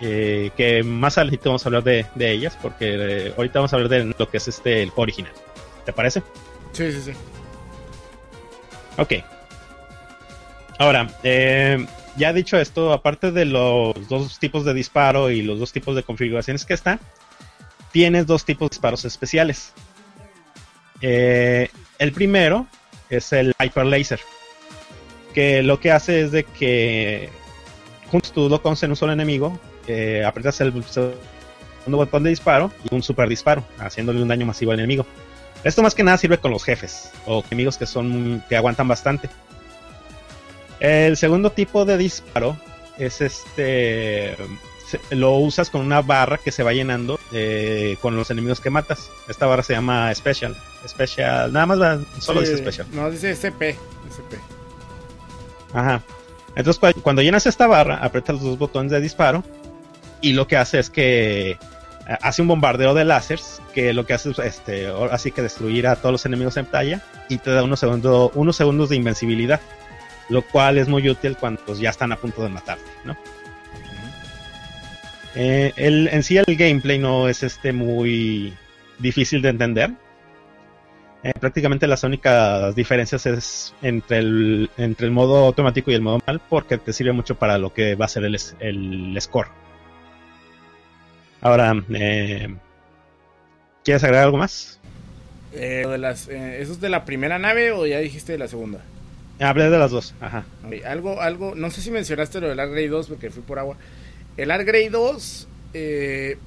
[0.00, 3.76] eh, que más adelante vamos a hablar de, de ellas, porque eh, ahorita vamos a
[3.76, 5.32] hablar de lo que es este el original.
[5.84, 6.22] ¿Te parece?
[6.72, 7.12] Sí, sí, sí.
[8.96, 9.12] Ok.
[10.78, 15.72] Ahora, eh, ya dicho esto, aparte de los dos tipos de disparo y los dos
[15.72, 17.00] tipos de configuraciones que están,
[17.92, 19.72] tienes dos tipos de disparos especiales.
[21.00, 22.66] Eh, el primero
[23.10, 24.20] es el Hyper Laser,
[25.32, 27.28] que lo que hace es de que
[28.10, 31.16] juntos tus locons en un solo enemigo, eh, aprietas el segundo
[31.86, 35.04] botón de disparo y un super disparo, haciéndole un daño masivo al enemigo.
[35.64, 39.28] Esto más que nada sirve con los jefes o enemigos que son que aguantan bastante.
[40.80, 42.56] El segundo tipo de disparo
[42.98, 44.36] es este
[45.10, 49.10] lo usas con una barra que se va llenando eh, con los enemigos que matas.
[49.28, 50.54] Esta barra se llama Special.
[50.86, 52.86] Special, nada más va- solo Sí, dice Special.
[52.92, 53.74] No, dice SP.
[54.06, 54.38] SP.
[55.72, 56.02] Ajá.
[56.54, 59.42] Entonces cu- cuando llenas esta barra, aprietas los dos botones de disparo
[60.20, 61.58] y lo que hace es que eh,
[62.22, 65.88] hace un bombardeo de láseres que lo que hace es este, ahora sí que destruir
[65.88, 69.60] a todos los enemigos en pantalla y te da unos, segundo- unos segundos de invencibilidad,
[70.28, 73.16] lo cual es muy útil cuando pues, ya están a punto de matarte, ¿no?
[75.34, 78.54] Eh, el, en sí el gameplay no es este muy
[78.98, 79.90] difícil de entender.
[81.24, 86.20] Eh, prácticamente las únicas diferencias es entre el, entre el modo automático y el modo
[86.26, 89.48] mal porque te sirve mucho para lo que va a ser el, el score.
[91.40, 92.54] Ahora, eh,
[93.82, 94.80] ¿quieres agregar algo más?
[95.52, 98.80] De las, ¿Eso es de la primera nave o ya dijiste de la segunda?
[99.40, 100.44] Hablé de las dos, ajá.
[100.86, 103.76] Algo, algo, no sé si mencionaste lo del Argrey 2 porque fui por agua.
[104.36, 106.38] El Argrey 2 eh,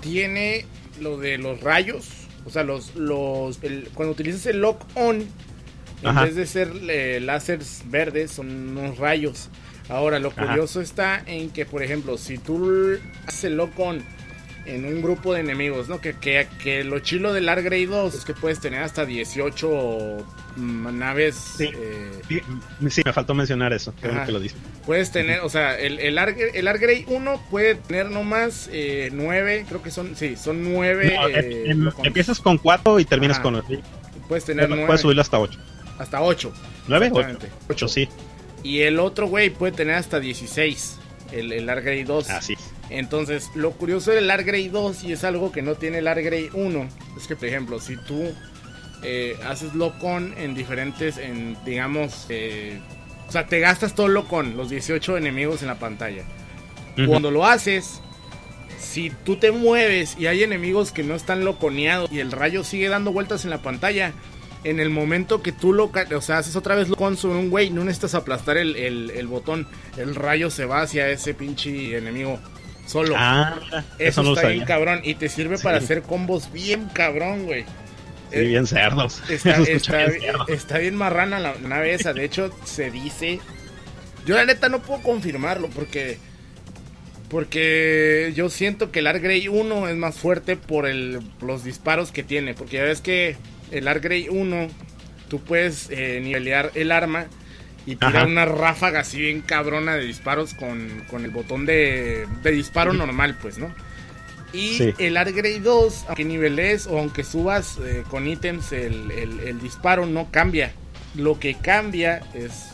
[0.00, 0.64] tiene
[1.00, 2.08] lo de los rayos,
[2.46, 5.24] o sea, los, los, el- cuando utilizas el lock on,
[6.02, 8.48] en vez de ser eh, láseres verdes, son
[8.78, 9.50] unos rayos.
[9.90, 10.46] Ahora, lo Ajá.
[10.46, 14.02] curioso está en que, por ejemplo, si tú haces el lock on
[14.66, 16.00] en un grupo de enemigos, ¿no?
[16.00, 20.16] Que, que, que lo chilo del Argrey 2 es que puedes tener hasta 18
[20.56, 21.34] mm, naves.
[21.34, 21.70] Sí.
[21.74, 22.42] eh,
[22.88, 24.26] Sí, me faltó mencionar eso, Ajá.
[24.26, 24.58] que lo dices.
[24.86, 29.66] Puedes tener, o sea, el, el, Arg- el Argrey 1 puede tener nomás eh, 9,
[29.68, 31.14] creo que son, sí, son 9.
[31.16, 33.42] No, em- em- empiezas con 4 y terminas Ajá.
[33.44, 33.62] con
[34.28, 34.86] Puedes tener 9.
[34.86, 35.58] Puedes subirlo hasta 8.
[35.98, 36.52] Hasta 8.
[36.88, 37.06] ¿9?
[37.06, 37.48] Exactamente.
[37.68, 38.08] 8, sí.
[38.62, 40.98] Y el otro, güey, puede tener hasta 16.
[41.32, 42.30] El, el Argrey 2.
[42.30, 42.56] Así.
[42.90, 46.88] Entonces, lo curioso del Argrey 2, y es algo que no tiene el Argrey 1,
[47.16, 48.32] es que, por ejemplo, si tú
[49.02, 52.80] eh, haces lock-on en diferentes, en, digamos, eh,
[53.28, 56.24] o sea, te gastas todo lock-on, los 18 enemigos en la pantalla.
[57.06, 58.00] Cuando lo haces,
[58.78, 62.88] si tú te mueves y hay enemigos que no están loconeados y el rayo sigue
[62.88, 64.12] dando vueltas en la pantalla,
[64.64, 67.70] en el momento que tú lo, o sea, haces otra vez locon sobre un güey,
[67.70, 72.38] no necesitas aplastar el, el- el botón, el rayo se va hacia ese pinche enemigo
[72.90, 73.14] solo.
[73.16, 75.62] Ah, Eso, eso no lo está bien cabrón y te sirve Sí.
[75.64, 77.64] para hacer combos bien cabrón, güey.
[78.32, 79.22] Sí, bien cerdos.
[79.28, 80.48] Está, está bien bien, cerdo.
[80.48, 82.12] está bien marrana la nave esa.
[82.12, 83.40] De hecho, se dice.
[84.26, 86.18] Yo la neta no puedo confirmarlo porque.
[87.28, 92.22] Porque yo siento que el Argrey 1 es más fuerte por el, los disparos que
[92.24, 92.54] tiene.
[92.54, 93.36] Porque ya ves que
[93.70, 94.66] el Argrey 1
[95.28, 97.26] tú puedes eh, nivelear el arma
[97.86, 98.26] y tirar Ajá.
[98.26, 103.36] una ráfaga así bien cabrona de disparos con, con el botón de, de disparo normal,
[103.40, 103.74] pues, ¿no?
[104.52, 104.94] Y Sí.
[104.98, 110.06] el Argrey 2, aunque niveles o aunque subas eh, con ítems, el, el- el disparo
[110.06, 110.72] no cambia.
[111.14, 112.66] Lo que cambia es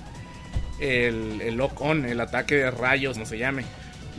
[0.80, 3.64] el, el lock-on, el ataque de rayos, no se llame.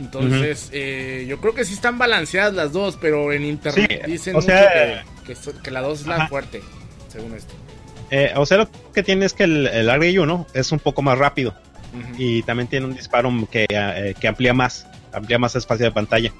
[0.00, 4.36] Entonces, eh, yo creo que sí están balanceadas las dos, pero en internet Sí, dicen
[4.36, 6.28] o mucho que, que que la 2 es la Ajá.
[6.28, 6.62] fuerte,
[7.08, 7.52] según esto.
[8.10, 11.02] Eh, o sea, lo que tiene es que el, el Argrey 1 es un poco
[11.02, 11.54] más rápido
[12.16, 16.32] y también tiene un disparo que, eh, que amplía más, amplía más espacio de pantalla.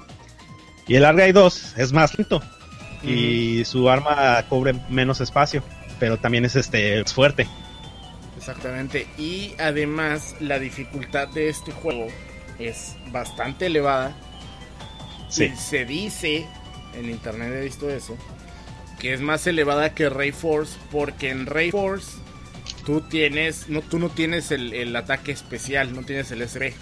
[0.87, 2.41] Y el Argrey 2 es más lento
[3.03, 5.63] y su arma cubre menos espacio,
[5.99, 7.47] pero también es este es fuerte.
[8.37, 9.07] Exactamente.
[9.17, 12.07] Y además, la dificultad de este juego
[12.57, 14.15] es bastante elevada.
[15.29, 15.45] Sí.
[15.45, 16.47] Y se dice,
[16.95, 18.17] en internet he visto eso,
[18.99, 22.17] que es más elevada que Ray Force, porque en Ray Force
[22.85, 26.75] tú tienes, no, tú no tienes el, el ataque especial, no tienes el SP.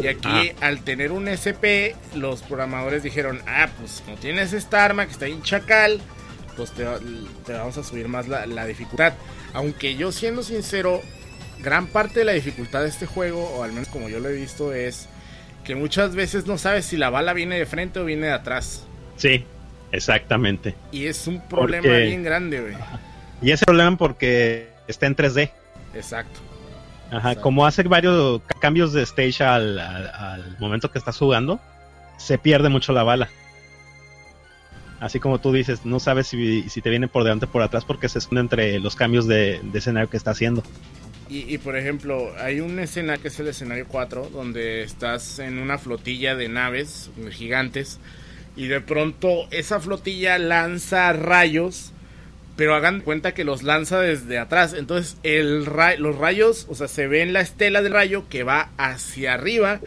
[0.00, 5.04] Y aquí, al tener un SP, los programadores dijeron, ah, pues como tienes esta arma
[5.04, 6.00] que está en chacal,
[6.56, 6.86] pues te,
[7.44, 9.14] te vamos a subir más la, la dificultad.
[9.52, 11.02] Aunque yo siendo sincero,
[11.62, 14.34] gran parte de la dificultad de este juego, o al menos como yo lo he
[14.34, 15.08] visto, es
[15.64, 18.84] que muchas veces no sabes si la bala viene de frente o viene de atrás.
[19.16, 19.44] Sí,
[19.92, 20.74] exactamente.
[20.92, 22.74] Y es un problema Porque- bien grande, güey.
[23.42, 25.50] Y ese problema porque está en 3D.
[25.94, 26.40] Exacto.
[27.08, 27.40] Ajá, Exacto.
[27.42, 31.58] como hace varios ca- cambios de stage al, al- al momento que estás jugando,
[32.18, 33.28] se pierde mucho la bala.
[35.00, 37.84] Así como tú dices, no sabes si, si te viene por delante o por atrás
[37.86, 40.62] porque se esconde entre los cambios de, de escenario que está haciendo.
[41.30, 45.58] Y, y, por ejemplo, hay un escenario que es el escenario 4, donde estás en
[45.58, 47.98] una flotilla de naves gigantes
[48.56, 51.92] y de pronto esa flotilla lanza rayos,
[52.56, 54.74] pero hagan cuenta que los lanza desde atrás.
[54.76, 55.64] Entonces el
[55.98, 59.80] los rayos, o sea, se ve en la estela del rayo que va hacia arriba,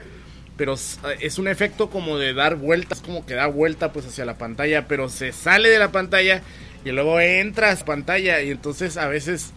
[0.57, 4.25] pero s- es un efecto como de dar vueltas, como que da vuelta pues hacia
[4.25, 6.41] la pantalla, pero se sale de la pantalla
[6.85, 9.51] y luego entra a la pantalla y entonces a veces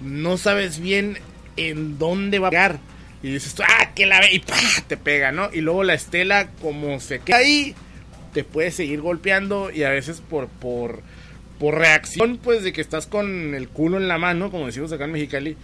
[0.00, 1.18] no sabes bien
[1.56, 2.78] en dónde va a pegar.
[3.22, 4.42] Y dices, ah, que la ve, y
[4.86, 5.48] te pega, ¿no?
[5.52, 7.74] Y luego la estela, como se queda ahí,
[8.34, 11.00] te puede seguir golpeando y a veces por, por,
[11.58, 15.04] por reacción, pues de que estás con el culo en la mano, como decimos acá
[15.04, 15.56] en Mexicali,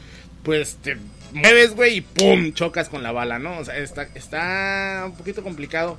[0.45, 0.97] pues te
[1.35, 2.53] mueves, güey, y ¡pum!
[2.53, 3.59] chocas con la bala, ¿no?
[3.59, 5.99] O sea, está, está un poquito complicado.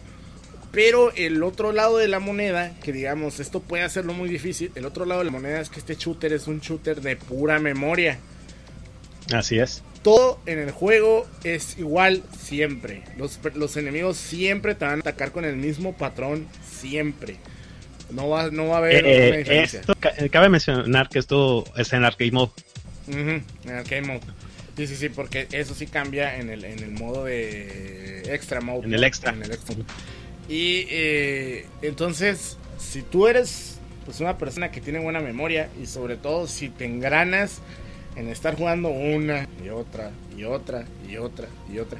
[0.71, 4.85] Pero el otro lado de la moneda, que digamos, esto puede hacerlo muy difícil, el
[4.85, 8.19] otro lado de la moneda es que este shooter es un shooter de pura memoria.
[9.33, 9.83] Así es.
[10.03, 13.03] Todo en el juego es igual siempre.
[13.17, 17.35] Los, los enemigos siempre te van a atacar con el mismo patrón, siempre.
[18.09, 19.79] No va, no va a haber Eh, una diferencia.
[19.81, 22.51] esto ca- cabe mencionar que esto es en arcade mode.
[23.07, 24.21] En arcade mode.
[24.75, 28.87] Sí, sí, sí, porque eso sí cambia en el, en el modo de extra mode.
[28.87, 29.31] En el extra.
[29.33, 29.75] En el extra.
[30.49, 36.17] Y eh, entonces, si tú eres pues una persona que tiene buena memoria y sobre
[36.17, 37.59] todo si te engranas
[38.15, 41.99] en estar jugando una y otra y otra y otra y otra,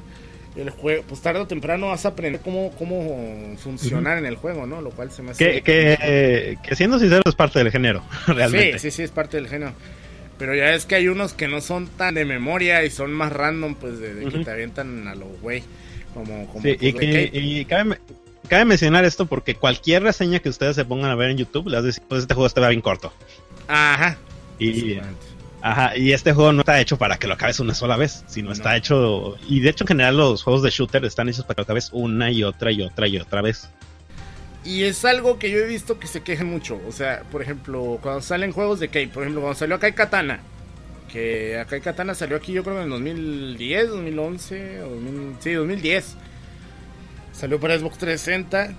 [0.56, 4.66] el juego, pues tarde o temprano vas a aprender cómo, cómo funcionar en el juego,
[4.66, 4.82] ¿no?
[4.82, 5.44] Lo cual se me hace...
[5.44, 8.78] Que, que, que siendo sincero es parte del género, realmente.
[8.78, 9.72] Sí, sí, sí, es parte del género.
[10.38, 13.32] Pero ya es que hay unos que no son tan de memoria y son más
[13.32, 15.62] random, pues de, de que te avientan a lo güey.
[16.12, 17.98] Como, como Sí, y, pues, que- y cabe,
[18.48, 21.82] cabe mencionar esto porque cualquier reseña que ustedes se pongan a ver en YouTube, les
[21.84, 23.12] decir, pues este juego está bien corto.
[23.68, 24.18] Ajá.
[24.58, 24.98] Y.
[25.62, 28.48] ajá, y este juego no está hecho para que lo acabes una sola vez, sino
[28.48, 28.52] No.
[28.52, 29.36] está hecho...
[29.48, 31.90] Y de hecho en general los juegos de shooter están hechos para que lo acabes
[31.92, 33.68] una y otra y otra y otra vez.
[34.64, 36.80] Y es algo que yo he visto que se quejan mucho.
[36.86, 40.40] O sea, por ejemplo, cuando salen juegos de Kate, por ejemplo, cuando salió Akai Katana,
[41.10, 46.16] que Akai Katana salió aquí yo creo en el 2010, 2011, o 2000 sí, 2010.
[47.32, 48.74] Salió para Xbox 360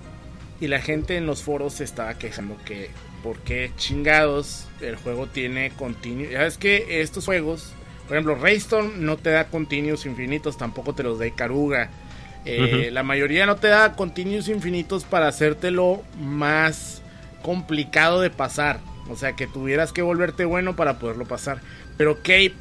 [0.60, 2.90] y la gente en los foros se estaba quejando que
[3.24, 6.30] por qué chingados el juego tiene continuo.
[6.30, 7.72] Ya es que estos juegos,
[8.06, 11.88] por ejemplo, Raystorm no te da continuos infinitos, tampoco te los da Ikaruga.
[12.44, 12.90] Eh.
[12.92, 17.00] La mayoría no te da continuos infinitos para hacértelo más
[17.40, 18.80] complicado de pasar.
[19.08, 21.62] O sea, que tuvieras que volverte bueno para poderlo pasar.
[21.96, 22.52] Pero Cape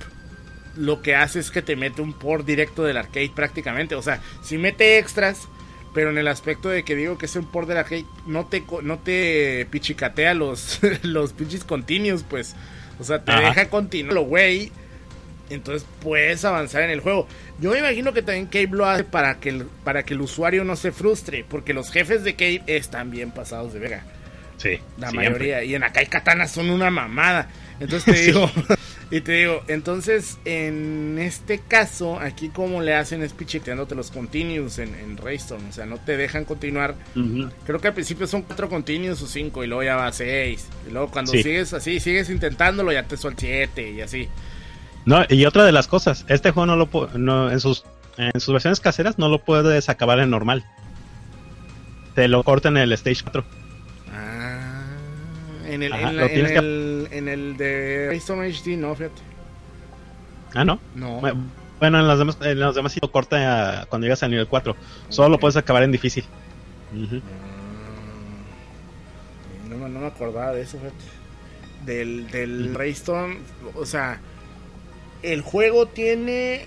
[0.77, 3.95] lo que hace es que te mete un port directo del arcade prácticamente.
[3.95, 5.49] O sea, si mete extras,
[5.93, 8.63] pero en el aspecto de que digo que es un port del arcade, no te,
[8.81, 12.55] no te pichicatea los, los pinches continuos, pues.
[12.99, 13.41] O sea, te Ajá.
[13.41, 14.71] deja continuarlo, güey.
[15.49, 17.27] Entonces puedes avanzar en el juego.
[17.59, 20.63] Yo me imagino que también Cape lo hace para que el, para que el usuario
[20.63, 21.45] no se frustre.
[21.47, 24.03] Porque los jefes de Cape están bien pasados de vega.
[24.57, 25.29] Sí, La siempre.
[25.29, 25.63] mayoría.
[25.63, 27.49] Y en Akai Katana son una mamada.
[27.79, 28.49] Entonces te digo.
[29.15, 34.79] Y te digo, entonces en este caso, aquí como le hacen es picheteándote los continues
[34.79, 35.69] en, en Raystorm.
[35.69, 36.95] O sea, no te dejan continuar.
[37.65, 40.67] Creo que al principio son cuatro continues o cinco y luego ya va a seis.
[40.89, 41.43] Y luego cuando Sí.
[41.43, 44.27] sigues así, sigues intentándolo, ya te suelta siete y así.
[45.05, 47.83] No, y otra de las cosas, este juego no lo no, en sus
[48.17, 50.63] en sus versiones caseras no lo puedes acabar en normal.
[52.15, 53.43] Te lo cortan en el Stage 4.
[55.73, 58.77] En el, Ajá, en, la- lo en tienes que- el, en el de Raystorm HD,
[58.77, 59.21] no, fíjate.
[60.53, 60.79] Ah, ¿no?
[60.95, 61.21] No.
[61.79, 64.47] Bueno, en los demás, en los demás sí lo corta eh, cuando llegas al nivel
[64.47, 64.75] 4.
[65.09, 66.23] Solo lo puedes acabar en difícil.
[66.93, 67.15] Ujú.
[69.65, 70.95] Mm, No, me- no me acordaba de eso, fíjate.
[71.85, 73.37] Del, del Raystorm,
[73.75, 74.19] o sea,
[75.21, 76.65] el juego tiene...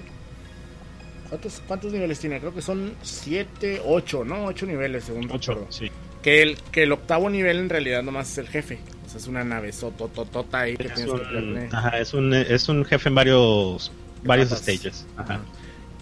[1.30, 2.38] ¿Cuántos, ¿Cuántos niveles tiene?
[2.38, 4.44] Creo que son 7, 8, ¿no?
[4.44, 5.72] 8 niveles, según Ocho, recuerdo.
[5.72, 5.90] sí.
[6.22, 8.78] Que el, que el octavo nivel en realidad nomás es el jefe.
[9.16, 11.68] Sea, es una nave sotototota ahí que Es tienes que un, pelearle.
[11.72, 13.90] ajá, es un es un jefe en varios
[14.24, 15.06] varios stages.
[15.16, 15.40] Ajá.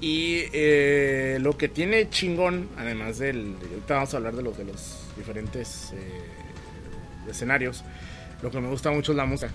[0.00, 3.54] Y eh, lo que tiene chingón, además del.
[3.70, 7.84] Ahorita vamos a hablar de los, de los diferentes eh, escenarios.
[8.42, 9.52] Lo que me gusta mucho es la música.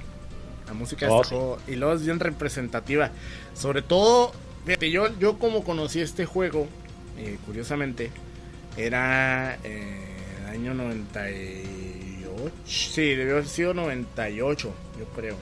[0.68, 1.58] La música Oh, juego.
[1.68, 3.12] Y luego es bien representativa.
[3.54, 4.32] Sobre todo,
[4.66, 6.68] fíjate, yo, yo como conocí este juego,
[7.18, 8.10] eh, curiosamente,
[8.78, 10.00] era eh,
[10.42, 10.74] el año
[12.40, 12.56] 98.
[12.66, 15.36] Sí, debió haber sido 98, yo creo.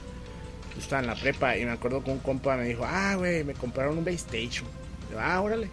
[0.74, 3.44] Yo estaba en la prepa y me acuerdo que un compa me dijo, ah, güey,
[3.44, 4.66] me compraron un PlayStation.
[5.10, 5.68] Yo, ah, órale.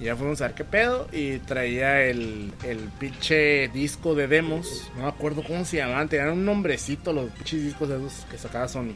[0.00, 1.06] Y ya fuimos a ver qué pedo.
[1.12, 4.90] Y traía el, el pinche disco de demos.
[4.96, 6.08] No me acuerdo cómo se llamaban.
[6.08, 8.94] Tenían un nombrecito los pinches discos de esos que sacaba Sony.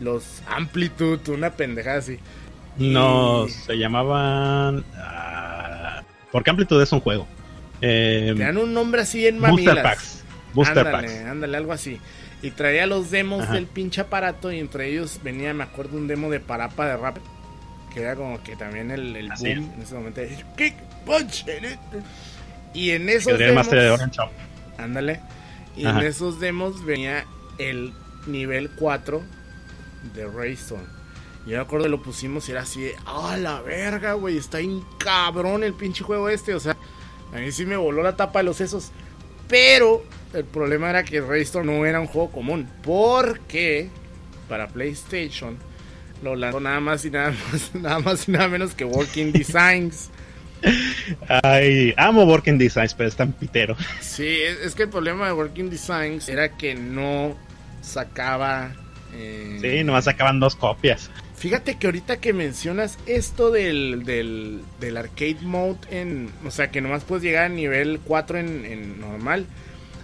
[0.00, 2.18] Los Amplitude, una pendejada así.
[2.78, 7.26] No, Y se llamaban ah, porque Amplitude es un juego.
[7.80, 9.78] Eh, Tenían un nombre así en Booster mamilas.
[9.82, 10.17] Packs.
[10.54, 11.26] Booster ándale, Packs.
[11.26, 12.00] ándale, algo así.
[12.42, 13.54] Y traía los demos Ajá.
[13.54, 14.52] del pinche aparato.
[14.52, 17.18] Y entre ellos venía, me acuerdo, un demo de Parapa de Rap.
[17.92, 20.20] Que era como que también el, el boom en ese momento.
[20.56, 20.74] Kick,
[21.04, 21.44] punch.
[22.74, 23.54] Y en esos demos.
[23.66, 24.10] Master de.
[24.78, 25.20] Ándale.
[25.76, 26.00] Y Ajá.
[26.00, 27.24] en esos demos venía
[27.58, 27.92] el
[28.26, 29.22] nivel 4
[30.14, 30.84] de Raystone.
[31.46, 34.36] Y yo me acuerdo que lo pusimos y era así de, ¡ah, la verga, güey!
[34.36, 36.54] Está bien cabrón el pinche juego este.
[36.54, 36.76] O sea,
[37.32, 38.90] a mí sí me voló la tapa de los sesos.
[39.48, 42.68] Pero el problema era que Raystone no era un juego común.
[42.82, 43.90] Porque
[44.48, 45.58] para PlayStation
[46.22, 50.10] lo lanzó nada más y nada más, nada más y nada menos que Working Designs.
[51.42, 53.76] Ay, amo Working Designs, pero es tan pitero.
[53.98, 57.36] Sí, es, es que el problema de Working Designs era que no
[57.80, 58.76] sacaba.
[59.12, 61.12] eh, Sí, nomás sacaban dos copias.
[61.34, 66.30] Fíjate que ahorita que mencionas esto del, del, del arcade mode en.
[66.44, 69.46] O sea, que nomás puedes llegar a nivel 4 en, en normal.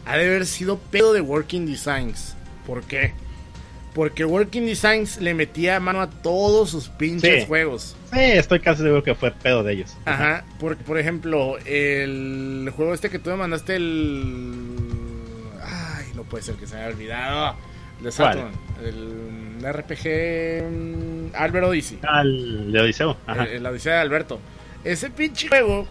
[0.07, 2.35] Ha de haber sido pedo de Working Designs.
[2.67, 3.13] ¿Por qué?
[3.95, 7.47] Porque Working Designs le metía mano a todos sus pinches Sí.
[7.47, 7.97] juegos.
[8.13, 9.97] Sí, estoy casi seguro que fue pedo de ellos.
[10.05, 14.65] Ajá, porque por ejemplo, el juego este que tú me mandaste, el.
[15.63, 17.57] Ay, no puede ser que se haya olvidado.
[18.01, 18.51] De Saturn,
[18.85, 22.01] el RPG mm, Albert Odyssey.
[22.03, 23.17] Al de Odiseo.
[23.27, 23.45] Ajá.
[23.45, 24.41] El, el Odisea de Alberto.
[24.83, 25.87] Ese pinche juego,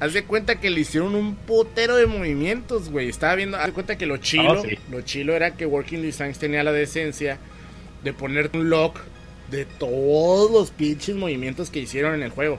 [0.00, 3.08] haz de cuenta que le hicieron un putero de movimientos, güey.
[3.08, 4.78] Estaba viendo, haz de cuenta que lo chilo, Oh, sí.
[4.90, 7.38] lo chilo era que Working Designs tenía la decencia
[8.04, 8.98] de ponerte un lock
[9.50, 12.58] de todos los pinches movimientos que hicieron en el juego.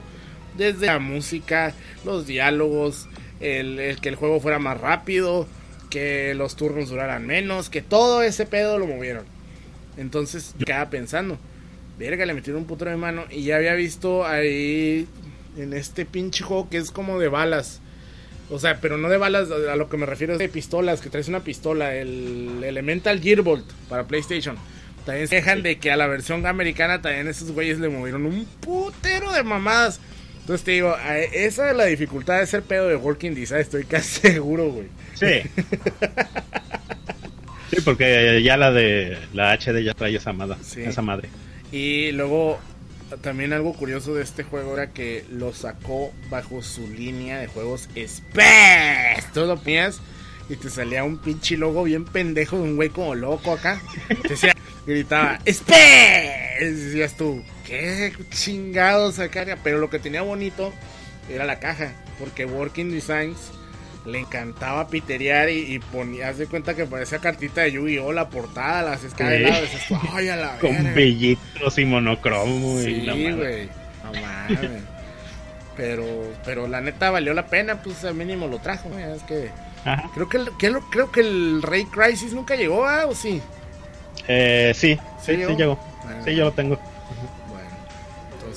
[0.56, 1.74] Desde la música,
[2.04, 3.08] los diálogos,
[3.40, 5.46] el, el que el juego fuera más rápido,
[5.90, 9.24] que los turnos duraran menos, que todo ese pedo lo movieron.
[9.96, 11.38] Entonces yo quedaba pensando,
[11.98, 15.06] verga, le metieron un putero de mano y ya había visto ahí
[15.58, 17.80] en este pinche juego que es como de balas.
[18.50, 21.10] O sea, pero no de balas, a lo que me refiero es de pistolas, que
[21.10, 24.56] traes una pistola, el Elemental Gearbolt para PlayStation.
[25.04, 28.46] También se quejan de que a la versión americana también esos güeyes le movieron un
[28.60, 30.00] putero de mamadas.
[30.40, 33.84] Entonces te digo, a- esa es la dificultad de ser pedo de Working Design, estoy
[33.84, 34.86] casi seguro, güey.
[35.14, 35.42] Sí.
[37.70, 40.56] Sí, porque ya la de la HD ya trae esa madre.
[40.62, 40.82] Sí.
[40.82, 41.28] Esa madre.
[41.70, 42.58] Y luego
[43.16, 47.88] también algo curioso de este juego era que lo sacó bajo su línea de juegos
[47.94, 49.26] Space.
[49.32, 50.00] Tú lo ponías
[50.48, 53.80] y te salía un pinche logo bien pendejo de un güey como loco acá.
[54.86, 56.58] Gritaba Space.
[56.60, 59.58] Y decías tú, qué chingados acá.
[59.62, 60.72] Pero lo que tenía bonito
[61.30, 63.52] era la caja, porque Working Designs
[64.06, 68.12] le encantaba piterear y, y ponías de cuenta que parecía cartita de Yu-Gi-Oh!
[68.12, 69.44] la portada, las escalas de Sí.
[69.50, 70.92] lado, dices tú, ay a la Con verga".
[70.94, 73.32] brillitos y monocromo y Sí, la madre.
[73.34, 73.68] güey.
[74.04, 74.82] No mames.
[75.76, 76.04] pero,
[76.44, 78.90] pero la neta valió la pena, pues al mínimo lo trajo.
[78.98, 79.50] Ya Es que
[79.84, 80.10] Ajá.
[80.14, 83.06] creo que el, que creo que el Rey Crisis nunca llegó, ¿ah?
[83.06, 83.40] ¿O sí?
[84.26, 85.50] Eh, sí, ¿Sí sí, llegó?
[85.52, 85.78] sí llegó.
[86.04, 86.20] Ah.
[86.24, 86.80] Sí, yo lo tengo.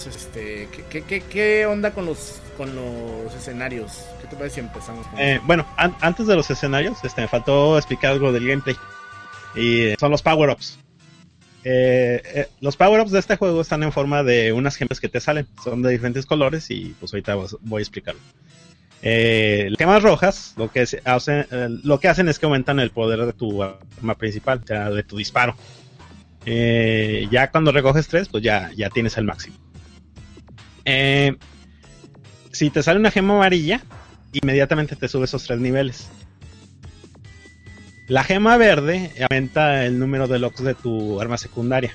[0.04, 4.04] Entonces, este, ¿qué, qué, qué, qué onda con los, con los escenarios?
[4.20, 7.28] ¿Qué te parece si empezamos con Eh, bueno, an- antes de los escenarios, este, me
[7.28, 8.76] faltó explicar algo del gameplay.
[9.56, 10.80] Y eh, son los power-ups.
[11.64, 15.46] Eh, los power-ups de este juego están en forma de unas gemas que te salen.
[15.64, 18.22] Son de diferentes colores y pues ahorita voy a explicarlo.
[19.04, 22.90] Eh, las gemas rojas lo que, hacen, eh, lo que hacen es que aumentan el
[22.90, 25.56] poder de tu arma principal, o sea, de tu disparo.
[26.48, 29.58] Eh, ya cuando recoges tres, pues ya, ya tienes el máximo.
[30.86, 31.36] Eh,
[32.52, 33.82] si te sale una gema amarilla,
[34.34, 36.10] inmediatamente te sube esos tres niveles.
[38.08, 41.94] La gema verde aumenta el número de locks de tu arma secundaria.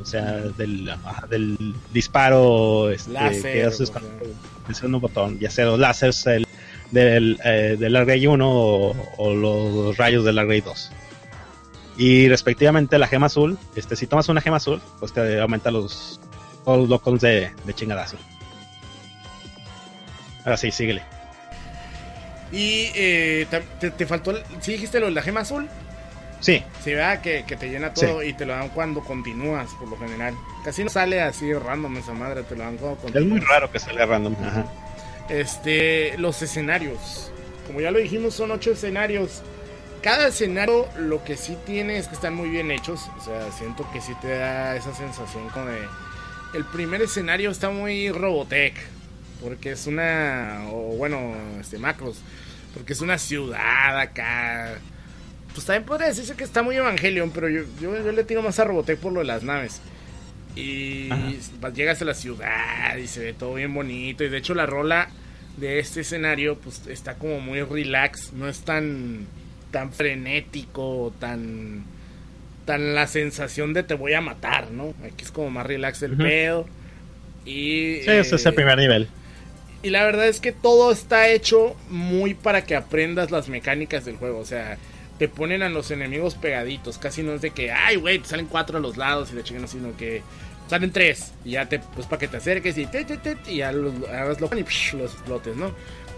[0.00, 4.02] O sea, del, disparo este, Láser, que haces con
[4.64, 6.46] presionando un botón, ya sea los láseres el,
[6.92, 10.90] del, eh, del Array 1 o, o los rayos del Array 2.
[11.98, 16.20] Y respectivamente la gema azul, este, si tomas una gema azul, pues te aumenta los,
[16.64, 18.16] todos los locos de, de chingadazo.
[20.44, 21.02] Ahora sí, síguele.
[22.50, 23.46] Y eh,
[23.80, 25.68] te, te- faltó, ¿sí dijiste lo de la gema azul?
[26.40, 27.20] Sí, Sí, ¿verdad?
[27.22, 30.34] Que, que te llena todo y te lo dan cuando continúas, por lo general.
[30.64, 33.28] Casi no sale así random esa madre, te lo dan cuando es continúas.
[33.30, 34.34] muy raro que salga random.
[34.44, 34.66] Ajá.
[35.28, 37.30] Este, los escenarios.
[37.66, 39.42] Como ya lo dijimos, son ocho escenarios.
[40.02, 43.08] Cada escenario lo que sí tiene es que están muy bien hechos.
[43.18, 45.78] O sea, siento que sí te da esa sensación como de...
[46.54, 48.74] El primer escenario está muy Robotech.
[49.42, 50.62] Porque es una...
[50.70, 52.18] O bueno, este, Macros.
[52.74, 54.74] Porque es una ciudad acá.
[55.54, 58.58] Pues también podría decirse que está muy Evangelion, pero yo, yo, yo le tiro más
[58.58, 59.80] a Robotech por lo de las naves.
[60.54, 61.08] Y
[61.60, 64.22] vas- llegas a la ciudad y se ve todo bien bonito.
[64.24, 65.08] Y de hecho la rola
[65.56, 68.32] de este escenario pues está como muy relax.
[68.32, 69.26] No es tan,
[69.70, 71.84] tan frenético, tan,
[72.64, 74.94] tan la sensación de te voy a matar, ¿no?
[75.04, 76.20] Aquí es como más relax el Ujú.
[76.20, 76.70] pedo.
[77.44, 79.14] Y, Sí, ese es el eh, primer nivel.
[79.82, 84.16] y la verdad es que todo está hecho muy para que aprendas las mecánicas del
[84.16, 84.38] juego.
[84.38, 84.78] O sea,
[85.18, 86.98] te ponen a los enemigos pegaditos.
[86.98, 89.42] Casi no es de que, ay, güey, te salen cuatro a los lados y la
[89.42, 90.24] chingan, sino que
[90.68, 91.34] salen tres.
[91.44, 93.94] Y ya te, pues para que te acerques y, te, te, te, y ya los,
[94.08, 95.74] hagas lo y psh, los explotes, ¿no?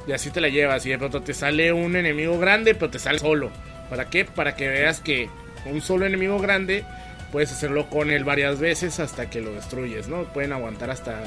[0.06, 0.84] Y así te la llevas.
[0.84, 3.56] Y de pronto te sale un enemigo grande, pero te sale solo.
[3.88, 4.26] ¿Para qué?
[4.26, 5.32] Para que veas que
[5.66, 6.84] un solo enemigo grande
[7.32, 10.24] puedes hacerlo con él varias veces hasta que lo destruyes, ¿no?
[10.24, 11.20] Pueden aguantar hasta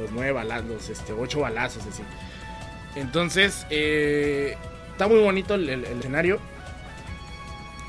[0.00, 2.02] los nueve balazos, los este, ocho balazos, así.
[2.96, 4.56] Entonces, eh,
[4.92, 6.40] está muy bonito el, el- el escenario.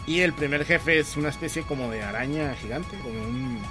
[0.06, 3.62] Y el primer jefe es una especie como de araña gigante, como un,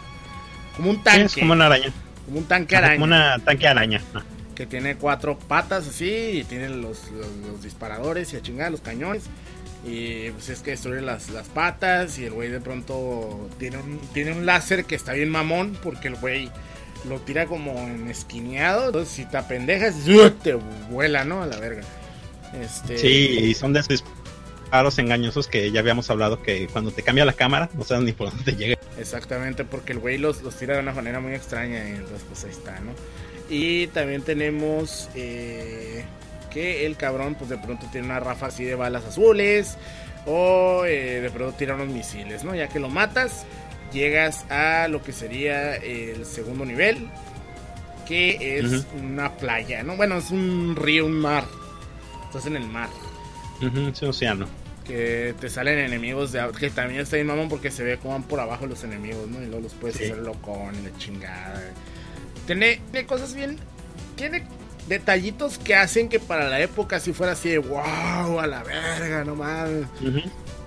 [0.77, 1.23] como un Sí, tanque.
[1.25, 1.93] es como una araña.
[2.27, 2.95] como un tanque araña.
[2.95, 4.01] Como una tanque araña.
[4.55, 6.11] Que tiene cuatro patas así,
[6.41, 9.25] y tiene los, los, los disparadores y a chingar los cañones.
[9.87, 12.19] Y pues es que destruye las, las patas.
[12.19, 15.79] Y el güey de pronto tiene un, tiene un láser que está bien mamón.
[15.83, 16.51] Porque el güey
[17.09, 18.87] lo tira como en esquineado.
[18.87, 20.43] Entonces si te apendejas, ¡zut!
[20.43, 20.55] te
[20.91, 21.43] vuela, ¿no?
[21.43, 21.83] A la verga.
[22.61, 24.03] Este, Sí, y son de esos
[24.63, 28.13] disparos engañosos que ya habíamos hablado que cuando te cambia la cámara no sabes ni
[28.13, 28.77] por dónde llega.
[28.99, 32.45] Exactamente, porque el güey los, los tira de una manera muy extraña y entonces pues
[32.45, 32.93] ahí está, ¿no?
[33.49, 36.05] Y también tenemos eh,
[36.57, 39.77] que el cabrón pues de pronto tiene una rafa así de balas azules
[40.25, 42.55] o eh, de pronto tira unos misiles, ¿no?
[42.55, 43.45] Ya que lo matas,
[43.93, 47.09] llegas a lo que sería el segundo nivel,
[48.09, 49.97] que es una playa, ¿no?
[49.97, 51.45] Bueno, es un río, un mar.
[52.27, 52.89] Estás en el mar
[53.61, 54.47] es un océano.
[54.87, 58.23] que te salen enemigos de que también está bien mamón porque se ve como van
[58.23, 59.43] por abajo los enemigos, ¿no?
[59.43, 60.05] Y luego los puedes Sí.
[60.05, 61.63] hacer locón y la chingada.
[62.47, 63.59] Tiene, tiene cosas bien.
[64.17, 64.45] Tiene
[64.89, 69.25] detallitos que hacen que para la época si fuera así de wow, a la verga,
[69.25, 69.87] no mames.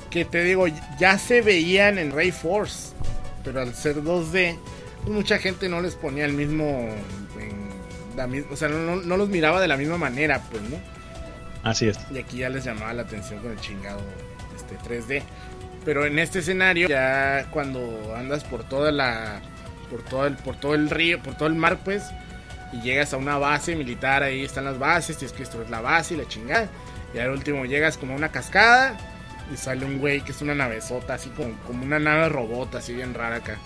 [0.10, 0.66] Que te digo,
[1.00, 2.94] ya se veían en Ray Force,
[3.44, 4.58] pero al ser 2D,
[5.04, 6.66] pues mucha gente no les ponía el mismo.
[7.40, 7.70] en
[8.18, 10.78] la mis- o sea, no, no- no los miraba de la misma manera, pues, ¿no?
[11.64, 11.98] Así es.
[12.12, 14.02] Y aquí ya les llamaba la atención con el chingado
[14.58, 15.22] este 3D.
[15.86, 19.42] Pero en este escenario, ya cuando andas por toda la.
[19.90, 22.04] por todo el, por todo el río, por todo el mar, pues.
[22.72, 26.14] Y llegas a una base militar, ahí están las bases, tienes que destruir la base
[26.14, 26.70] y la chingada.
[27.14, 28.98] Y al último llegas como a una cascada.
[29.52, 32.94] Y sale un güey que es una navezota, así como, como una nave robot, así
[32.94, 33.58] bien rara acá.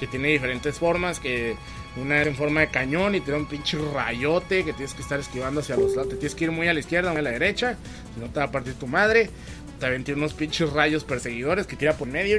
[0.00, 1.56] Que tiene diferentes formas, que
[1.96, 5.18] una es en forma de cañón y tiene un pinche rayote que tienes que estar
[5.20, 6.10] esquivando hacia los lados.
[6.10, 7.76] Te tienes que ir muy a la izquierda, muy a la derecha,
[8.14, 9.30] si no te va a partir tu madre.
[9.78, 12.38] También tiene unos pinches rayos perseguidores que tira por medio.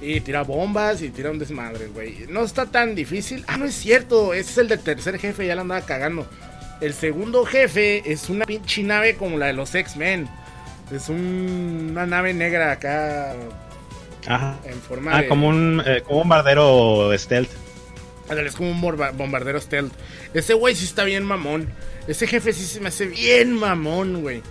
[0.00, 2.26] Y tira bombas y tira un desmadre, güey.
[2.28, 3.44] No está tan difícil.
[3.48, 4.32] Ah, no es cierto.
[4.32, 6.26] Ese es el del tercer jefe, ya la andaba cagando.
[6.80, 10.28] El segundo jefe es una pinche nave como la de los X-Men.
[10.94, 13.34] Es un- una nave negra acá
[14.26, 14.56] Ajá.
[14.64, 15.28] en forma Ah, de...
[15.28, 17.50] como un, eh, como un bardero stealth.
[18.30, 18.80] Es como un
[19.16, 19.92] bombardero stealth.
[20.34, 21.68] Ese güey sí está bien mamón.
[22.06, 24.42] Ese jefe sí se me hace bien mamón, güey.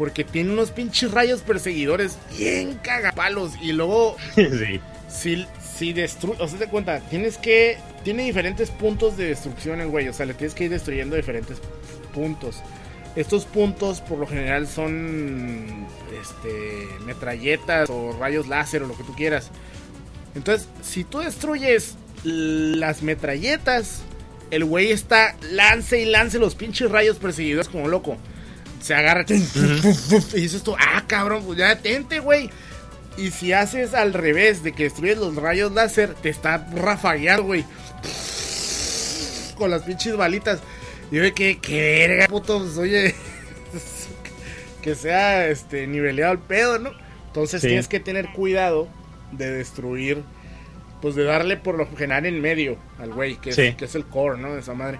[0.00, 3.52] Porque tiene unos pinches rayos perseguidores bien cagapalos.
[3.60, 4.80] Y luego, sí.
[5.10, 5.46] si,
[5.76, 6.42] si destruye.
[6.42, 7.76] O sea, te cuenta, tienes que.
[8.02, 10.08] Tiene diferentes puntos de destrucción el güey.
[10.08, 11.58] O sea, le tienes que ir destruyendo diferentes
[12.14, 12.62] puntos.
[13.14, 15.86] Estos puntos, por lo general, son.
[16.18, 16.88] Este.
[17.04, 19.50] Metralletas o rayos láser o lo que tú quieras.
[20.34, 24.00] Entonces, si tú destruyes las metralletas,
[24.50, 28.16] el güey está lance y lance los pinches rayos perseguidores como loco.
[28.80, 32.50] Se agarra y dices tú, ah, cabrón, pues ya detente, güey.
[33.16, 37.64] Y si haces al revés de que destruyes los rayos láser, te está rafagueando, güey.
[39.56, 40.60] Con las pinches balitas.
[41.10, 43.14] Y yo, que, que verga, puto, pues, oye.
[44.82, 46.92] que sea este nivelado el pedo, ¿no?
[47.26, 47.66] Entonces Sí.
[47.68, 48.88] tienes que tener cuidado
[49.32, 50.22] de destruir,
[51.02, 54.06] pues de darle por lo general en medio al güey, que, es, que es el
[54.06, 54.54] core, ¿no?
[54.54, 54.98] De esa madre.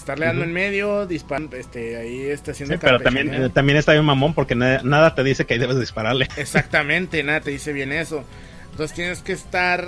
[0.00, 3.92] Estarle dando en medio, disparando, este, ahí está haciendo Sí, pero también, eh, también está
[3.92, 6.26] bien mamón porque na- nada te dice que ahí debes dispararle.
[6.38, 8.24] Exactamente, nada te dice bien eso.
[8.70, 9.84] Entonces tienes que estar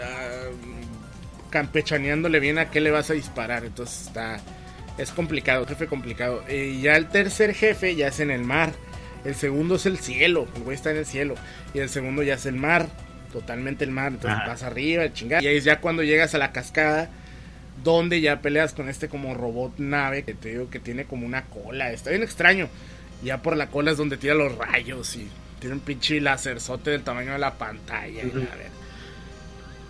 [0.00, 0.48] ah,
[1.50, 3.64] campechaneándole bien a qué le vas a disparar.
[3.64, 4.40] Entonces está.
[4.98, 6.42] Es complicado, jefe complicado.
[6.48, 8.72] Y ya el tercer jefe ya es en el mar.
[9.24, 10.46] El segundo es el cielo.
[10.56, 11.34] El güey está en el cielo.
[11.74, 12.86] Y el segundo ya es el mar.
[13.32, 14.12] Totalmente el mar.
[14.12, 14.48] Entonces Ajá.
[14.48, 15.42] vas arriba, chingada.
[15.42, 17.10] Y ahí es ya cuando llegas a la cascada.
[17.84, 20.22] Donde ya peleas con este como robot nave.
[20.24, 21.92] Que te digo que tiene como una cola.
[21.92, 22.68] Está bien extraño.
[23.22, 25.14] Ya por la cola es donde tira los rayos.
[25.16, 25.28] Y
[25.60, 28.22] tiene un pinche laserzote del tamaño de la pantalla.
[28.24, 28.70] la verga.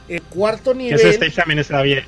[0.08, 0.94] El cuarto nivel.
[0.98, 2.04] ese stage también está bien.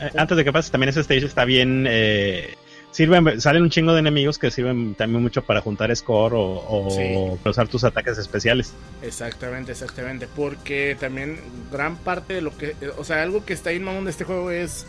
[0.00, 1.84] eh, Antes de que pase, también ese stage está bien.
[1.88, 2.54] Eh,
[2.92, 6.90] sirven, salen un chingo de enemigos que sirven también mucho para juntar score o, o
[6.90, 7.38] Sí.
[7.42, 8.72] para usar tus ataques especiales.
[9.02, 10.28] Exactamente, exactamente.
[10.34, 11.40] Porque también
[11.72, 12.74] gran parte de lo que.
[12.98, 14.86] O sea, algo que está ahí mamón de este juego es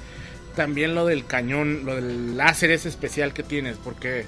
[0.55, 3.77] también lo del cañón, lo del láser ese especial que tienes.
[3.77, 4.25] Porque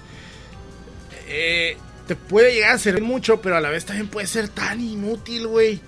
[1.27, 4.81] eh, te puede llegar a servir mucho, pero a la vez también puede ser tan
[4.81, 5.79] inútil, güey.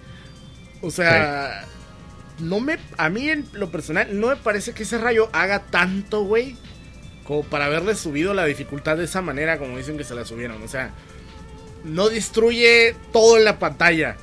[0.81, 1.65] O sea,
[2.39, 2.77] no me.
[2.97, 6.55] A mí en lo personal, no me parece que ese rayo haga tanto, güey.
[7.23, 10.61] Como para haberle subido la dificultad de esa manera, como dicen que se la subieron.
[10.61, 10.91] O sea,
[11.83, 14.17] no destruye todo en la pantalla.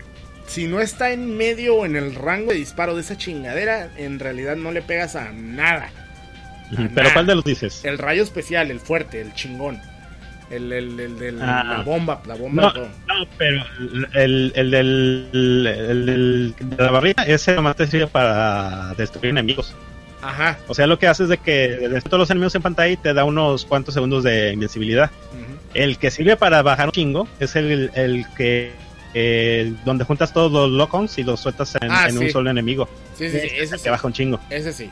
[0.46, 4.18] Si no está en medio o en el rango de disparo de esa chingadera, en
[4.18, 5.90] realidad no le pegas a nada.
[6.94, 7.10] Pero.
[7.12, 7.84] ¿cuál de los dices?
[7.84, 9.80] El rayo especial, el fuerte, el chingón.
[10.50, 11.64] El, el, el de Ah.
[11.78, 12.72] la bomba, la bomba.
[12.74, 13.64] No, no, pero
[14.12, 19.74] el, el del el, del- de la barrita, ese nomás te sirve para destruir enemigos.
[20.20, 20.58] Ajá.
[20.68, 22.96] O sea, lo que hace es de que destruye todos los enemigos en pantalla y
[22.96, 25.10] te da unos cuantos segundos de invencibilidad.
[25.74, 28.72] El que sirve para bajar un chingo es el, el que
[29.14, 32.24] eh, donde juntas todos los locons y los sueltas en, Ah, en sí.
[32.24, 32.88] un solo enemigo.
[33.16, 33.84] Sí, sí, sí, Ese es ese sí.
[33.84, 34.38] que baja un chingo.
[34.50, 34.90] Ese sí.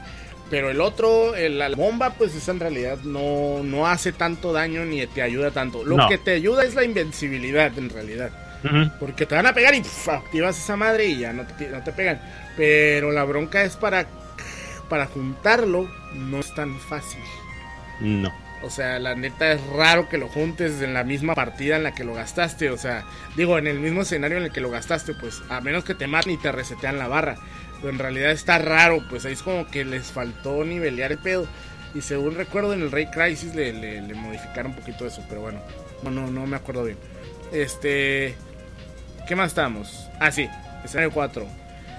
[0.50, 4.84] Pero el otro, el- la bomba, pues esa en realidad no, no hace tanto daño
[4.84, 5.84] ni te ayuda tanto.
[5.84, 6.08] Lo No.
[6.08, 8.30] que te ayuda es la invencibilidad, en realidad.
[8.98, 11.92] Porque te van a pegar y activas esa madre y ya no te, no te
[11.92, 12.20] pegan.
[12.56, 14.06] Pero la bronca es para,
[14.90, 17.22] para juntarlo, no es tan fácil.
[18.00, 18.30] No.
[18.62, 21.92] O sea, la neta es raro que lo juntes en la misma partida en la
[21.94, 22.68] que lo gastaste.
[22.70, 23.04] O sea,
[23.36, 26.06] digo, en el mismo escenario en el que lo gastaste, pues a menos que te
[26.06, 27.36] maten y te resetean la barra.
[27.80, 31.46] Pero en realidad está raro, pues ahí es como que les faltó nivelear el pedo.
[31.94, 35.40] Y según recuerdo en el Rey Crisis le, le- le modificaron un poquito eso, pero
[35.40, 35.60] bueno,
[36.02, 36.98] no, no, no me acuerdo bien.
[37.52, 38.34] Este,
[39.26, 40.08] ¿qué más estamos?
[40.20, 40.48] Ah, sí,
[40.84, 41.46] escenario 4.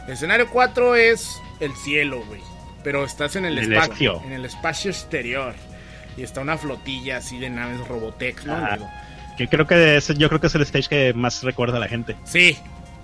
[0.08, 1.30] Escenario 4 es
[1.60, 2.42] el cielo, güey.
[2.84, 4.22] Pero estás en el, El espacio, espacio.
[4.28, 5.54] en el espacio exterior.
[6.18, 8.54] Y está una flotilla así de naves Robotex, ¿no?
[8.56, 8.78] Ah.
[9.38, 11.88] Que creo que ese, yo creo que es el stage que más recuerda a la
[11.88, 12.16] gente.
[12.26, 12.58] Sí,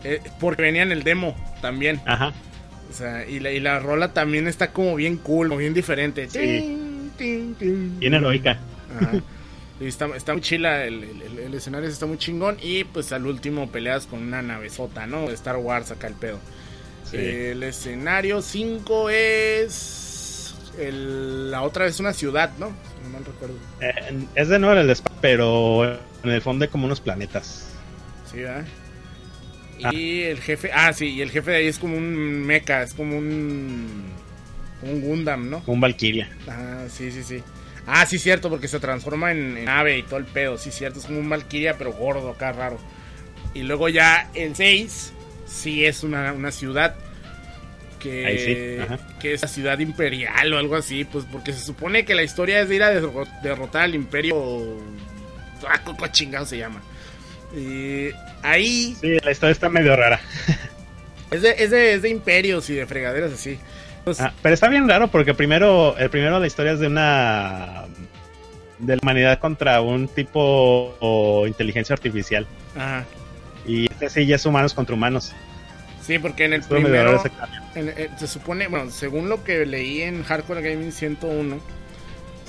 [0.04, 2.02] eh, porque venía en el demo también.
[2.06, 2.34] Ajá.
[2.90, 6.30] O sea, y la, y la rola también está como bien cool, como bien diferente.
[6.30, 6.40] Sí.
[8.00, 8.60] Bien heroica.
[8.96, 9.12] Ajá.
[9.80, 12.58] Y está, está muy chila, el, el- el- escenario está muy chingón.
[12.62, 15.30] Y pues al último peleas con una navezota, ¿no?
[15.32, 16.40] Star Wars acá el pedo.
[17.04, 17.18] Sí.
[17.18, 20.56] El escenario 5 es.
[20.80, 22.68] el- la otra es una ciudad, ¿no?
[23.04, 23.56] No mal recuerdo.
[23.82, 25.86] Eh, es de nuevo el espacio, pero
[26.24, 27.66] en el fondo hay como unos planetas.
[28.32, 28.66] Sí, ¿verdad?
[29.84, 29.94] Ah.
[29.94, 30.72] Y el jefe.
[30.74, 34.06] Ah, sí, y el jefe de ahí es como un mecha, es como un.
[34.82, 35.64] un Gundam, ¿no?
[35.68, 36.30] Un Valkyria.
[36.48, 37.44] Ah, sí, sí, sí.
[37.86, 40.58] Ah, sí, cierto, porque se transforma en, en ave y todo el pedo.
[40.58, 42.78] Sí, cierto, es como un Valkyria, pero gordo, acá raro.
[43.54, 45.14] Y luego ya el 6,
[45.48, 46.96] sí es una, una ciudad.
[48.00, 52.14] Que, sí, que es la ciudad imperial o algo así, pues porque se supone que
[52.14, 54.78] la historia es de ir a derro- derrotar al imperio.
[55.68, 56.82] Ah, ¿cómo chingado se llama?
[57.56, 58.10] Y
[58.43, 60.20] ahí Sí, la historia está medio rara.
[61.32, 63.58] es de, es de, es de imperios y de fregaderas así.
[64.20, 67.86] Ah, pero está bien raro porque primero, el primero la historia es de una
[68.80, 72.45] de la humanidad contra un tipo o inteligencia artificial.
[72.76, 73.06] ajá.
[73.66, 75.34] Y este sí ya es humanos contra humanos.
[76.02, 77.22] Sí, porque en el primero
[77.76, 81.60] en- eh, se supone, bueno, según lo que leí en Hardcore Gaming 101,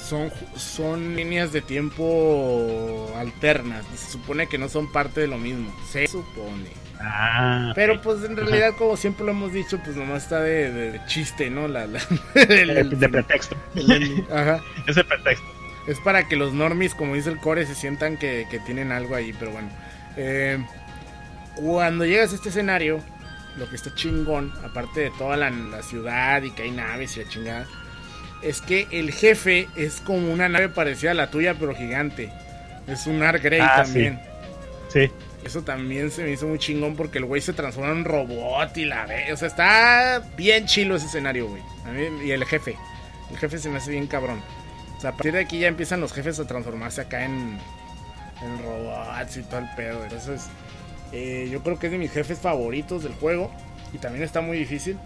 [0.02, 3.84] son, son líneas de tiempo alternas.
[3.96, 5.74] Se supone que no son parte de lo mismo.
[5.90, 6.70] Se supone.
[7.00, 10.92] Ah, Pero pues en realidad, como siempre lo hemos dicho, pues nomás está de, de-
[10.92, 11.68] de chiste, ¿no?
[11.68, 12.00] La, la-
[12.34, 13.56] el- de, el- de pretexto.
[13.74, 14.24] el.
[14.32, 14.60] Ajá.
[14.86, 15.46] Es el pretexto.
[15.86, 19.14] Es para que los normies, como dice el core, se sientan que, que tienen algo
[19.14, 19.68] ahí, pero bueno.
[20.16, 20.58] Eh,
[21.54, 23.00] cuando llegas a este escenario,
[23.56, 27.22] lo que está chingón, aparte de toda la, la ciudad y que hay naves y
[27.22, 27.66] la chingada,
[28.42, 32.30] es que el jefe es como una nave parecida a la tuya, pero gigante.
[32.86, 34.20] Es un Grey Ah, también.
[34.92, 35.10] Sí.
[35.44, 38.76] Eso también se me hizo muy chingón porque el güey se transforma en un robot
[38.76, 39.32] y la ve.
[39.32, 41.62] O sea, está bien chilo ese escenario, güey.
[41.86, 42.76] A mí- y el jefe.
[43.30, 44.42] El jefe se me hace bien cabrón.
[44.96, 47.58] O sea, a partir de aquí ya empiezan los jefes a transformarse acá en,
[48.42, 50.02] en robots y todo el pedo.
[50.02, 50.46] Entonces,
[51.12, 53.52] eh, yo creo que es de mis jefes favoritos del juego.
[53.92, 54.98] Y también está muy difícil.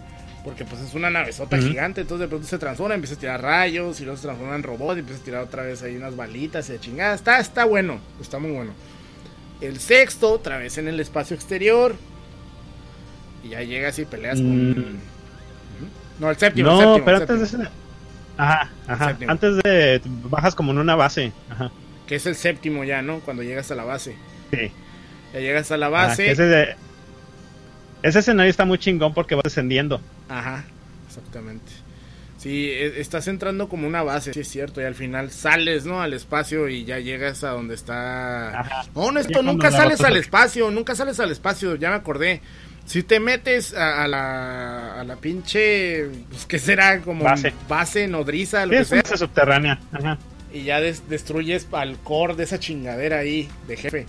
[0.43, 1.67] Porque pues es una navezota Ujú.
[1.67, 2.01] gigante.
[2.01, 3.99] Entonces de pronto se transforma, empieza a tirar rayos.
[3.99, 4.97] Y luego se transforma en robot.
[4.97, 7.13] Y empieza a tirar otra vez ahí unas balitas y de chingada.
[7.15, 7.99] Está, está bueno.
[8.21, 8.73] Está muy bueno.
[9.61, 11.95] El sexto, otra vez en el espacio exterior.
[13.43, 14.69] Y ya llegas y peleas con.
[14.71, 14.97] Mm.
[16.19, 16.69] No, el séptimo.
[16.69, 17.67] el No, séptimo, pero el antes de
[18.37, 19.17] Ajá, ajá.
[19.27, 20.01] Antes de.
[20.05, 21.31] Bajas como en una base.
[21.49, 21.71] Ajá.
[22.07, 23.19] Que es el séptimo ya, ¿no?
[23.21, 24.15] Cuando llegas a la base.
[24.51, 24.71] Sí.
[25.33, 26.25] Ya llegas a la Ajá, base.
[26.25, 26.75] que ese, de-
[28.03, 29.99] ese escenario está muy chingón porque vas descendiendo.
[30.29, 30.63] Ajá,
[31.07, 31.71] exactamente.
[32.37, 36.01] Sí, e- estás entrando como una base, sí es cierto, y al final sales, ¿no?
[36.01, 38.59] Al espacio y ya llegas a donde está...
[38.59, 38.83] Ajá.
[38.93, 41.95] No, no, esto, Ya cuando nunca sales al espacio, nunca sales al espacio, ya me
[41.95, 42.41] acordé.
[42.85, 46.99] Si te metes a, a la, a la pinche, pues, ¿qué será?
[46.99, 47.53] Como Base.
[47.69, 49.01] base nodriza, lo Sí, que sea.
[49.03, 49.79] base subterránea.
[49.93, 50.17] Ajá.
[50.51, 54.05] Y ya des- destruyes al core de esa chingadera ahí, de jefe.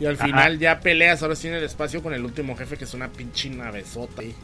[0.00, 0.24] Y al Ajá.
[0.24, 3.08] final ya peleas ahora sí en el espacio con el último jefe, que es una
[3.08, 4.34] pinche navezota ahí.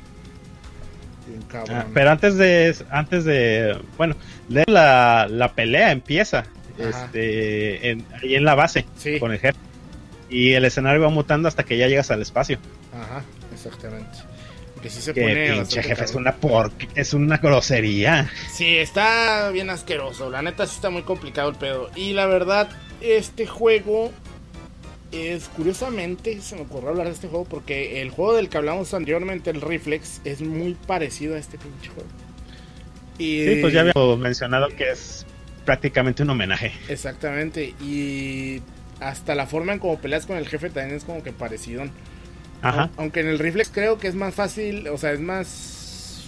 [1.52, 4.16] Ah, pero antes de antes de bueno
[4.48, 7.04] de la, la pelea empieza Ajá.
[7.04, 9.18] este en, ahí en la base Sí.
[9.20, 9.58] con el jefe
[10.30, 12.58] y el escenario va mutando hasta que ya llegas al espacio
[12.94, 13.22] Ajá,
[13.52, 14.18] exactamente.
[14.80, 19.50] Que sí se que pone pinche jefe es una por es una grosería Sí, está
[19.50, 20.30] bien asqueroso.
[20.30, 21.90] La neta sí está muy complicado el pedo.
[21.94, 22.68] Y la verdad,
[23.02, 24.12] este juego
[25.12, 28.92] es curiosamente, se me ocurrió hablar de este juego porque el juego del que hablamos
[28.94, 32.08] anteriormente, el Reflex, es muy parecido a este pinche juego.
[33.18, 35.26] Y sí pues ya habíamos mencionado que es
[35.64, 37.74] prácticamente un homenaje Exactamente.
[37.82, 38.62] Y
[39.00, 41.82] hasta la forma en cómo peleas con el jefe también es como que parecido.
[42.62, 46.26] ajá Au- Aunque en el Reflex creo que es más fácil, o sea, es más...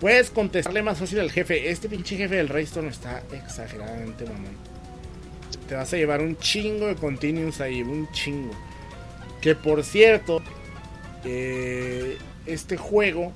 [0.00, 1.70] Puedes contestarle más fácil al jefe.
[1.70, 4.56] Este pinche jefe del Raystone está exageradamente mamón.
[5.72, 8.52] Te vas a llevar un chingo de continuos ahí, un chingo.
[9.40, 10.42] Que por cierto,
[11.24, 13.32] eh, este juego,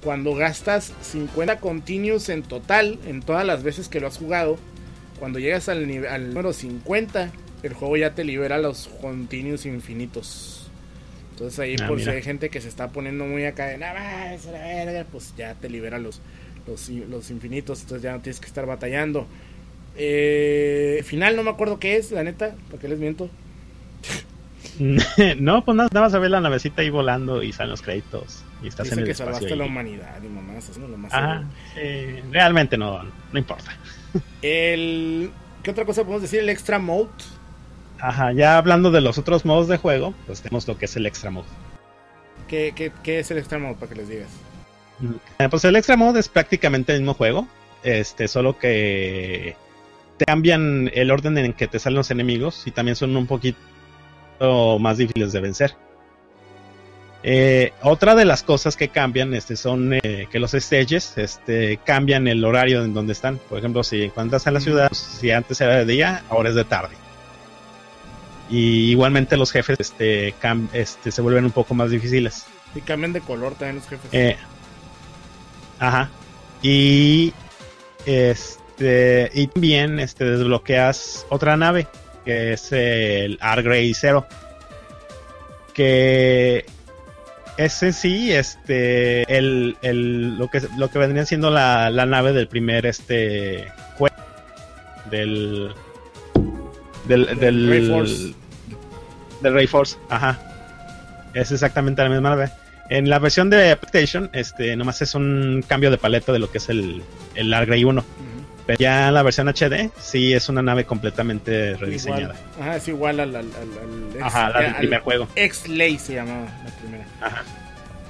[0.00, 4.56] cuando gastas 50 continuos en total, en todas las veces que lo has jugado,
[5.18, 7.32] cuando llegas al, nive- al número 50,
[7.64, 10.70] el juego ya te libera los continuos infinitos.
[11.32, 12.12] Entonces ahí Ah, por si mira.
[12.18, 14.46] hay gente que se está poniendo muy acá de nada más,
[15.10, 16.20] pues ya te libera los,
[16.68, 19.26] los, los infinitos, entonces ya no tienes que estar batallando.
[20.02, 23.28] Eh, final no me acuerdo qué es, la neta, ¿para qué les miento?
[25.38, 28.68] no pues nada, más a ver la navecita ahí volando y salen los créditos y
[28.68, 31.12] estás Dice en el que espacio salvaste a la humanidad y mamás, es lo más
[31.74, 33.76] sí, realmente no no importa
[34.40, 35.30] El,
[35.62, 36.40] ¿Qué otra cosa podemos decir?
[36.40, 37.10] El extra mode.
[37.98, 41.04] Ajá, ya hablando de los otros modos de juego, pues tenemos lo que es el
[41.04, 41.46] extra mode.
[42.48, 44.30] ¿Qué, qué, qué es el extra mode para que les digas?
[45.38, 47.46] Eh, Pues el extra mode es prácticamente el mismo juego,
[47.82, 49.56] este, solo que
[50.20, 53.58] te cambian el orden en que te salen los enemigos y también son un poquito
[54.78, 55.74] más difíciles de vencer.
[57.22, 62.28] Eh, otra de las cosas que cambian este, son eh, que los stages este, cambian
[62.28, 63.38] el horario en donde están.
[63.48, 66.54] Por ejemplo, si estás en la ciudad, pues, si antes era de día, ahora es
[66.54, 66.94] de tarde.
[68.50, 70.34] Y igualmente los jefes este,
[70.74, 72.44] este, se vuelven un poco más difíciles.
[72.74, 74.10] Y cambian de color también los jefes.
[74.12, 74.36] Eh,
[75.78, 76.10] ajá.
[76.60, 77.32] Y
[78.04, 81.86] este y también este desbloqueas otra nave
[82.24, 84.26] que es el Argrey Zero
[85.74, 86.64] que
[87.56, 92.32] es en sí este el, el- lo que lo que vendría siendo la, la nave
[92.32, 94.14] del primer este juego
[95.10, 95.72] del
[97.06, 98.34] del Del del Ray Force.
[99.42, 100.38] del Ray Force ajá
[101.34, 102.50] es exactamente la misma nave
[102.88, 106.58] en la versión de PlayStation, este, nomás es un cambio de paleta de lo que
[106.58, 107.00] es el,
[107.36, 108.04] el Argrey 1.
[108.78, 112.34] Pero ya la versión HD, sí es una nave completamente rediseñada.
[112.34, 112.36] Igual.
[112.60, 115.28] Ajá, es igual al, al, al, al ex- Ajá, la del al primer juego.
[115.34, 117.04] X-Lay se llamaba la primera.
[117.20, 117.44] Ajá.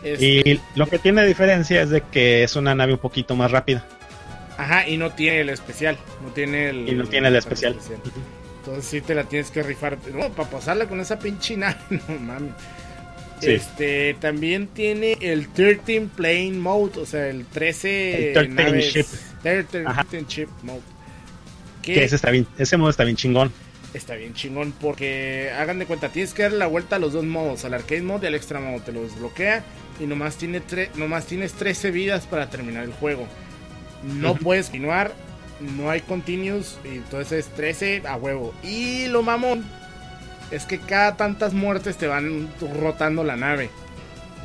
[0.03, 3.85] Y lo que tiene diferencia es de que es una nave un poquito más rápida.
[4.57, 5.97] Ajá, y no tiene el especial.
[6.23, 6.89] No tiene el.
[6.89, 7.77] Y no tiene el especial.
[8.61, 9.99] Entonces sí te la tienes que rifar.
[10.15, 12.53] No, para pasarla con esa pinche nave, no mames.
[13.41, 13.53] Sí.
[13.53, 19.07] Este también tiene el 13 Plane Mode, o sea, el 13 El 13 naves- ship.
[19.07, 20.81] 13 Ship Mode.
[21.83, 23.53] Que Que ese, está bien, ese modo está bien chingón.
[23.95, 27.25] está bien chingón porque hagan de cuenta, tienes que darle la vuelta a los dos
[27.25, 29.65] modos, al arcade mode y al extra mode, te los desbloquea
[29.99, 33.27] y nomás, tiene tre- nomás tienes 13 vidas para terminar el juego.
[34.05, 35.13] No puedes continuar,
[35.61, 38.55] no hay continuous y entonces es 13 a huevo.
[38.63, 39.65] Y lo mamón
[40.51, 42.49] es que cada tantas muertes te van
[42.81, 43.71] rotando la nave.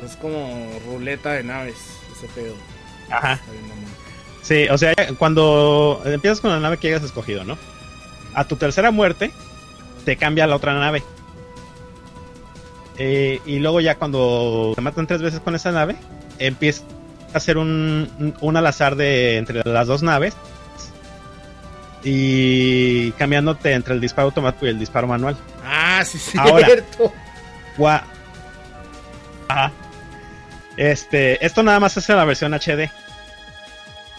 [0.04, 1.76] Es como ruleta de naves,
[2.16, 2.54] ese pedo.
[3.10, 3.34] Ajá.
[3.34, 3.85] Está bien, mamón.
[4.46, 7.58] Sí, o sea, cuando empiezas con la nave que hayas escogido, ¿no?
[8.34, 9.32] A tu tercera muerte,
[10.04, 11.02] te cambia la otra nave.
[12.98, 15.96] Eh, y luego ya cuando te matan tres veces con esa nave,
[16.38, 16.82] empieza
[17.34, 20.36] a hacer un, un al azar de entre las dos naves.
[22.04, 25.36] Y cambiándote entre el disparo automático y el disparo manual.
[25.64, 26.66] Ah, sí, sí, Ahora.
[26.66, 27.12] cierto.
[27.76, 28.02] Gua-
[29.48, 29.72] Ajá.
[30.76, 32.90] Este, esto nada más es en la versión HD.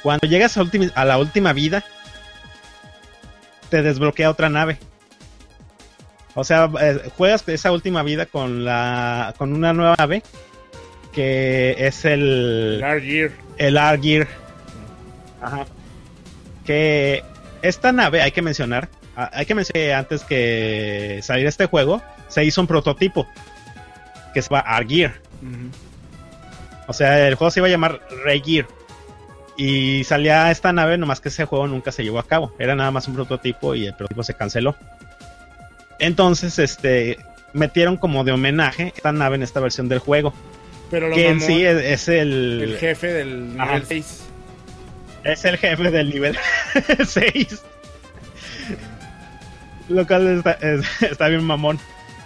[0.08, 1.84] Cuando llegas a, la última vida,
[3.70, 4.78] te desbloquea otra nave.
[6.34, 10.24] O sea, eh, juegas esa última vida con la con una nueva nave
[11.12, 13.32] que es el Largear.
[13.58, 14.28] el Argear.
[15.42, 15.66] Ajá.
[16.66, 17.22] Que
[17.62, 22.46] esta nave, hay que mencionar, hay que mencionar que antes que salir este juego, se
[22.46, 23.28] hizo un prototipo
[24.34, 25.16] que se llama Argear.
[26.88, 28.77] O sea, el juego se iba a llamar Raygear.
[29.58, 32.54] Y salía esta nave, nomás que ese juego nunca se llevó a cabo.
[32.60, 34.76] Era nada más un prototipo y el prototipo se canceló.
[36.00, 37.18] Entonces, este,
[37.54, 40.32] metieron como de homenaje esta nave en esta versión del juego.
[40.92, 43.74] Pero lo que en sí es, es el, el jefe del Ajá.
[43.74, 44.24] nivel 6.
[45.24, 46.38] es el jefe del nivel
[47.06, 47.64] 6.
[49.90, 51.80] Lo cual está, es- está bien mamón.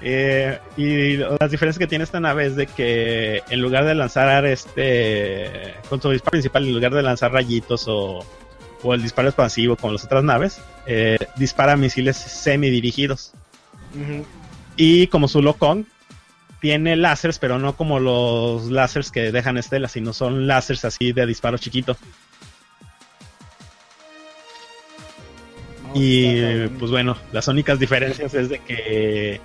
[0.03, 4.45] Eh, y las diferencias que tiene esta nave es de que en lugar de lanzar
[4.47, 8.25] este con su disparo principal, en lugar de lanzar rayitos o,
[8.81, 13.33] o el disparo expansivo como las otras naves, eh, dispara misiles semidirigidos.
[13.93, 14.25] Ujú.
[14.75, 15.85] Y como su Locon
[16.59, 21.25] tiene láseres, pero no como los láseres que dejan estelas, sino son láseres así de
[21.25, 21.97] disparo chiquito.
[25.83, 29.41] No, Y pues bueno, las únicas diferencias es de que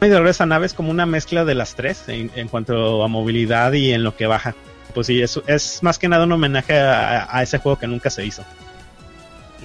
[0.00, 3.08] medio rara esa nave es como una mezcla de las tres en, en cuanto a
[3.08, 4.54] movilidad y en lo que baja.
[4.94, 8.10] Pues sí, es, es más que nada un homenaje a, a ese juego que nunca
[8.10, 8.44] se hizo.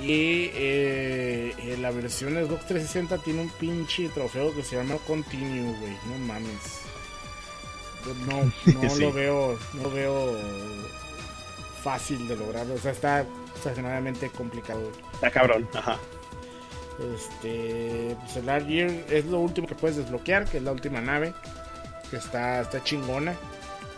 [0.02, 4.96] Y eh, eh, la versión de Xbox 360 tiene un pinche trofeo que se llama
[5.06, 5.94] Continue, güey.
[6.08, 6.82] No mames.
[8.28, 8.52] No,
[8.82, 9.02] no Sí.
[9.02, 10.38] lo veo, no veo
[11.84, 12.66] fácil de lograr.
[12.72, 14.92] O sea, está exageradamente complicado.
[15.14, 15.68] Está cabrón.
[15.74, 15.98] Ajá.
[17.00, 18.50] Este, pues el
[19.10, 21.34] es lo último que puedes desbloquear, que es la última nave,
[22.10, 23.36] que está, está chingona.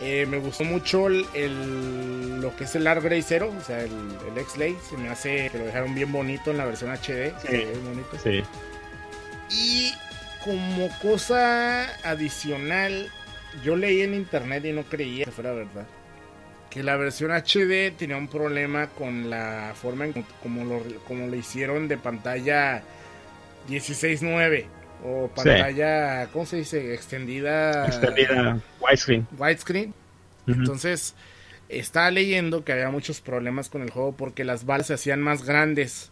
[0.02, 3.80] Eh, me gustó mucho el, el- lo que es el Art Grey Zero, o sea,
[3.82, 3.92] el,
[4.30, 7.48] el X-Lay, se me hace que lo dejaron bien bonito en la versión HD, se
[7.50, 8.16] bien bonito.
[8.22, 8.42] Sí.
[9.50, 9.92] Y
[10.44, 13.10] como cosa adicional,
[13.62, 15.86] yo leí en internet y no creía que fuera verdad.
[16.70, 20.12] Que la versión HD tenía un problema con la forma en
[20.42, 22.82] como lo, como lo hicieron de pantalla
[23.68, 24.66] 16.9
[25.04, 26.94] o pantalla, ¿cómo se dice?
[26.94, 27.86] Extendida.
[27.86, 29.26] Extendida widescreen.
[29.36, 29.94] Widescreen.
[30.46, 31.14] Entonces,
[31.68, 35.44] estaba leyendo que había muchos problemas con el juego porque las balas se hacían más
[35.44, 36.10] grandes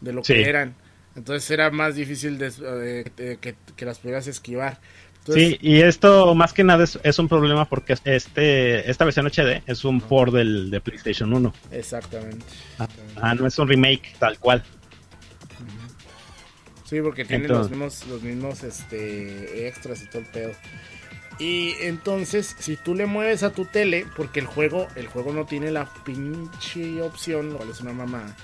[0.00, 0.34] de lo Sí.
[0.34, 0.74] que eran.
[1.16, 4.78] Entonces era más difícil de- eh, de- que, que las pudieras esquivar.
[5.26, 9.26] Entonces, Sí, y esto más que nada es, es un problema porque este esta versión
[9.26, 11.54] HD es un port del, de PlayStation 1.
[11.72, 12.44] Exactamente.
[13.16, 14.62] Ah, no es un remake tal cual.
[16.84, 20.52] Sí, porque Entonces- los mismos, los mismos este, extras y todo el pedo.
[21.38, 25.46] Y entonces, si tú le mueves a tu tele, porque el juego, el juego no
[25.46, 28.36] tiene la pinche opción, lo cual es una mamada.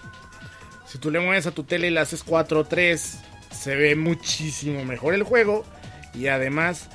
[0.86, 3.20] Si tú le mueves a tu tele y le haces 4-3,
[3.52, 5.64] se ve muchísimo mejor el juego.
[6.14, 6.88] Y además,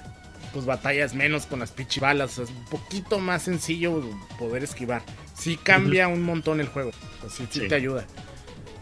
[0.54, 2.32] pues batallas menos con las pinche balas.
[2.32, 4.02] o sea, es un poquito más sencillo
[4.40, 5.02] poder esquivar.
[5.38, 6.92] Sí cambia un montón el juego.
[7.26, 7.68] Así sí Sí.
[7.68, 8.06] te ayuda.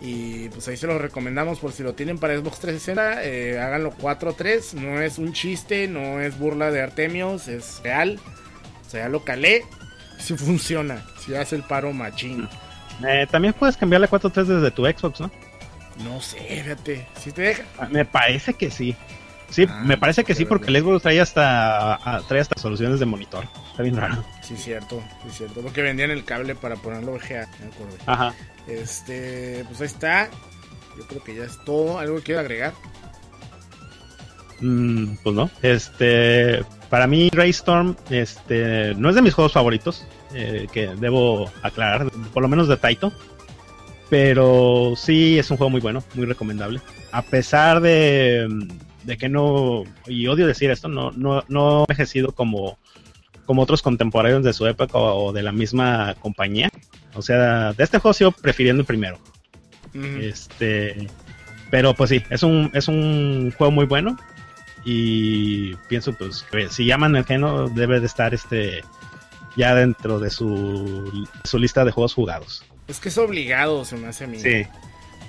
[0.01, 3.23] Y pues ahí se los recomendamos por si lo tienen para Xbox 360.
[3.23, 4.73] eh, háganlo 4-3.
[4.73, 8.19] No es un chiste, no es burla de Artemios, es real.
[8.85, 9.63] O sea, ya lo calé.
[10.19, 12.47] Si funciona, si hace el paro machín.
[13.07, 15.31] Eh, también puedes cambiarle 4.3 desde tu Xbox, ¿no?
[16.03, 17.07] No sé, fíjate.
[17.19, 17.63] Si te deja.
[17.79, 18.95] Ah, Me parece que sí.
[19.53, 23.05] Sí, Ah, me parece que sí, porque el Xbox trae hasta, trae hasta soluciones de
[23.05, 23.47] monitor.
[23.69, 24.23] Está bien raro.
[24.41, 25.61] Sí, cierto, sí, cierto.
[25.61, 27.95] Porque vendían el cable para ponerlo VGA, me acuerdo.
[28.07, 28.33] Ajá.
[28.67, 30.29] Este, pues ahí está.
[30.97, 31.99] Yo creo que ya es todo.
[31.99, 32.73] ¿Algo que quiero agregar?
[34.59, 35.51] Mm, pues no.
[35.61, 42.09] Este, para mí, Raystorm, este, no es de mis juegos favoritos, eh, que debo aclarar,
[42.33, 43.13] por lo menos de Taito.
[44.09, 46.81] Pero sí es un juego muy bueno, muy recomendable.
[47.11, 48.47] A pesar de,
[49.03, 52.77] de que no, y odio decir esto, no, no, no ha envejecido como,
[53.45, 56.69] como otros contemporáneos de su época o de la misma compañía.
[57.13, 59.19] O sea, de este juego sigo prefiriendo el primero.
[59.93, 61.07] Este,
[61.69, 64.17] Pero pues sí, es un, es un juego muy bueno.
[64.85, 68.83] Y pienso pues que si llaman el género debe de estar este
[69.55, 72.65] ya dentro de su, su lista de juegos jugados.
[72.87, 74.39] Es que es obligado, se me hace a mí.
[74.39, 74.65] Sí.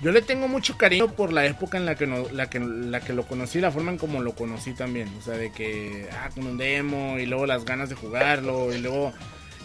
[0.04, 3.00] Yo le tengo mucho cariño por la época en la que, no, la que, la
[3.00, 5.08] que lo conocí, la forma en como lo conocí también.
[5.18, 8.82] O sea, de que, ah, con un demo y luego las ganas de jugarlo y
[8.82, 9.14] luego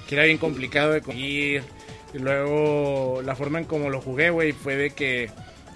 [0.08, 1.64] que era bien complicado de conseguir.
[2.14, 5.30] Y luego la forma en como lo jugué, güey, fue de que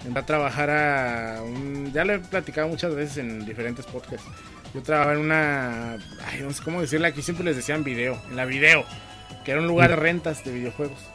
[0.06, 1.92] entré a trabajar a un...
[1.92, 4.26] Ya lo he platicado muchas veces en diferentes podcasts.
[4.72, 5.98] Yo trabajaba en una...
[6.24, 8.86] Ay, no sé cómo decirle, aquí siempre les decían video, en la video,
[9.44, 11.13] que era un lugar de rentas de videojuegos.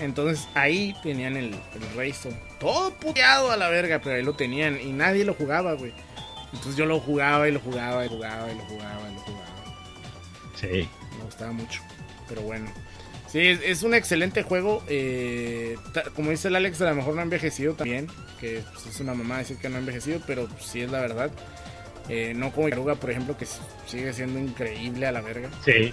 [0.00, 2.14] Entonces ahí tenían el, el.
[2.58, 5.92] Todo puteado a la verga, pero ahí lo tenían y nadie lo jugaba, güey.
[6.52, 9.20] Entonces yo lo jugaba y lo jugaba y lo jugaba y lo jugaba y lo
[9.20, 9.46] jugaba.
[10.56, 10.88] Sí.
[11.18, 11.82] Me gustaba mucho.
[12.28, 12.70] Pero bueno.
[13.28, 14.82] Sí, es, es un excelente juego.
[14.88, 15.76] eh,
[16.16, 18.08] como dice el Alex, a lo mejor no ha envejecido también.
[18.40, 21.00] Que pues, es una mamá decir que no ha envejecido, pero pues, sí es la
[21.00, 21.30] verdad.
[22.08, 23.46] Eh, no como Yaruga, por ejemplo, que
[23.86, 25.48] sigue siendo increíble a la verga.
[25.64, 25.92] Sí.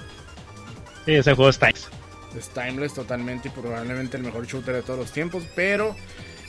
[1.06, 1.70] Sí, ese juego está
[2.38, 5.96] Es timeless totalmente y probablemente el mejor shooter de todos los tiempos, pero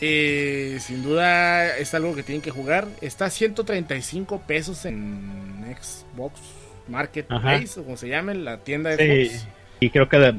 [0.01, 2.87] eh, sin duda es algo que tienen que jugar.
[3.01, 6.41] Está a 135 pesos en Xbox
[6.89, 8.97] Marketplace, o como se llame, la tienda de
[9.29, 9.37] Sí.
[9.37, 9.49] Xbox.
[9.81, 10.35] Y creo que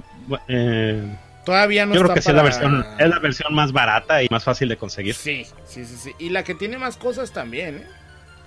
[0.49, 3.55] eh, Todavía no yo creo está que sí es la para- versión es la versión
[3.55, 5.15] más barata y más fácil de conseguir.
[5.15, 6.11] Sí, sí, sí, sí.
[6.19, 7.87] Y la que tiene más cosas también, ¿eh?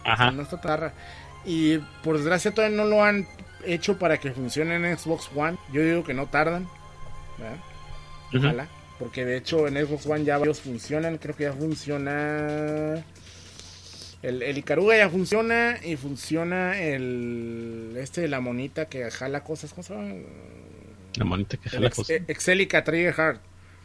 [0.04, 0.30] Ajá.
[0.30, 0.92] No está tarra.
[1.44, 3.26] Y por desgracia todavía no lo han
[3.64, 5.56] hecho para que funcione en Xbox One.
[5.72, 6.68] Yo digo que no tardan.
[8.32, 8.68] ¿Verdad?
[8.98, 11.18] Porque de hecho en Xbox One ya varios funcionan.
[11.18, 13.04] Creo que ya funciona.
[14.22, 15.76] El, el Icaruga ya funciona.
[15.82, 17.94] Y funciona el.
[17.98, 19.72] Este de la monita que jala cosas.
[19.72, 20.14] ¿Cómo se llama?
[21.16, 22.20] La monita que jala ex- cosas.
[22.28, 23.38] Excelica Trigger Hard.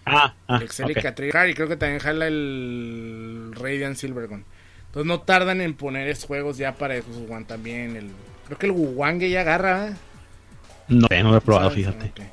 [0.05, 1.15] Ah, ah, El Excelica ok.
[1.15, 1.49] Trigger Hard.
[1.49, 4.45] Y creo que también jala el Radiant Silvergun.
[4.85, 7.95] Entonces no tardan en poner estos juegos ya para Xbox One también.
[7.95, 8.11] El,
[8.45, 9.87] creo que el Wuwange ya agarra.
[9.89, 9.93] ¿eh?
[10.87, 11.85] No, no lo he probado, ¿Sabes?
[11.87, 12.29] fíjate.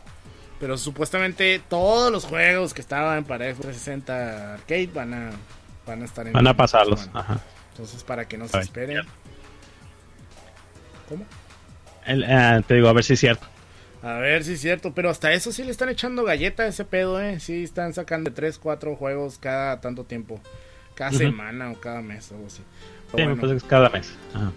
[0.65, 5.31] Pero supuestamente todos los juegos que estaban para Xbox 360 Arcade van a,
[5.87, 7.11] van a estar en Van a pasarlos.
[7.13, 7.39] Ajá.
[7.73, 9.03] Entonces para que no se esperen.
[11.07, 11.27] ¿Cómo?
[12.07, 13.47] El, eh, te digo, a ver si es cierto.
[14.03, 16.87] A ver si es cierto, pero hasta eso sí le están echando galleta a ese
[16.87, 17.41] pedo, ¿eh?
[17.41, 20.41] Sí, están sacando 3, 4 juegos cada tanto tiempo.
[20.95, 22.63] Cada semana o cada mes, algo así.
[23.13, 23.37] Pero Sí, bueno.
[23.39, 24.15] pues es cada mes.
[24.33, 24.51] Ajá.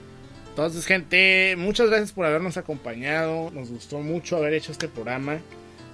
[0.52, 3.52] Entonces, gente, muchas gracias por habernos acompañado.
[3.52, 5.40] Nos gustó mucho haber hecho este programa.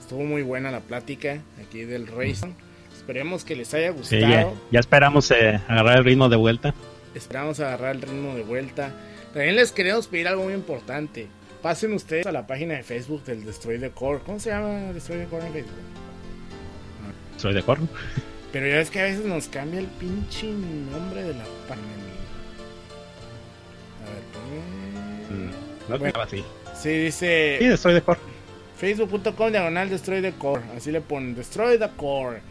[0.04, 2.54] Estuvo muy buena la plática aquí del Rayson.
[2.94, 4.22] Esperemos que les haya Sí, gustado.
[4.22, 6.74] ya, ya esperamos eh, agarrar el ritmo de vuelta.
[7.16, 8.92] Esperamos agarrar el ritmo de vuelta.
[9.34, 11.28] También les queremos pedir algo muy importante.
[11.62, 14.20] Pasen ustedes a la página de Facebook del Destroy the Core.
[14.26, 15.72] ¿Cómo se llama Destroy the Core en Facebook?
[17.38, 17.88] Soy de acuerdo.
[18.52, 21.88] Pero ya ves que a veces nos cambia el pinche nombre de la página.
[24.02, 26.22] A ver, ponme- No Bueno.
[26.22, 26.44] así.
[26.76, 27.56] Sí, dice.
[27.60, 28.22] Sí, estoy de acuerdo.
[28.78, 30.62] Facebook.com diagonal Destroy the Core.
[30.76, 32.42] Así le ponen Destroy the Core.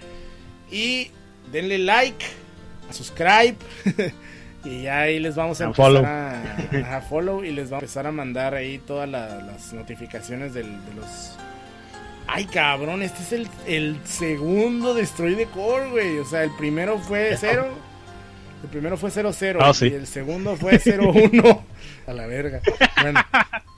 [0.70, 1.10] Y
[1.50, 2.24] denle like,
[2.88, 3.56] a subscribe.
[4.64, 6.04] y ya ahí les vamos a A empezar follow.
[6.06, 7.44] a, a follow.
[7.44, 11.36] Y les vamos a empezar a mandar ahí todas la- las notificaciones del- de los.
[12.28, 16.18] Ay, cabrón, este es el, el segundo Destroy the Core, güey.
[16.18, 17.66] O sea, el primero fue 0.
[18.62, 19.88] El primero fue 0-0 Ah, sí.
[19.88, 21.62] y el segundo fue 0-1.
[22.06, 22.60] A la verga.
[23.02, 23.20] Bueno,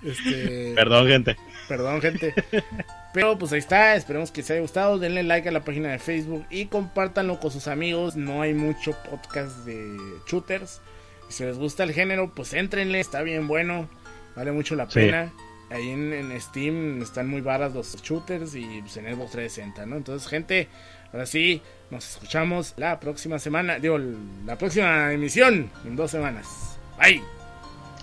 [0.03, 0.72] este.
[0.74, 1.36] Perdón, gente.
[1.69, 2.35] Perdón, gente.
[3.15, 4.99] Pero pues ahí está, esperemos que les haya gustado.
[4.99, 8.17] Denle like a la página de Facebook y compártanlo con sus amigos.
[8.17, 9.97] No hay mucho podcast de
[10.27, 10.81] shooters.
[11.29, 13.89] Si les gusta el género, pues éntrenle, está bien bueno.
[14.37, 14.95] Vale mucho la Sí.
[15.01, 15.33] pena.
[15.71, 19.97] Ahí en, en Steam están muy varas los shooters y pues, en Xbox 360, ¿no?
[19.97, 20.69] Entonces, gente,
[21.12, 23.79] ahora sí, nos escuchamos la próxima semana.
[23.79, 23.99] Digo,
[24.45, 26.79] la próxima emisión en dos semanas.
[26.99, 27.23] Bye.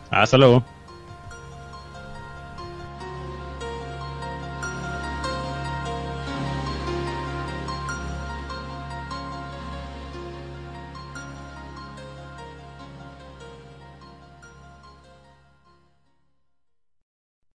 [0.09, 0.65] Hasta luego.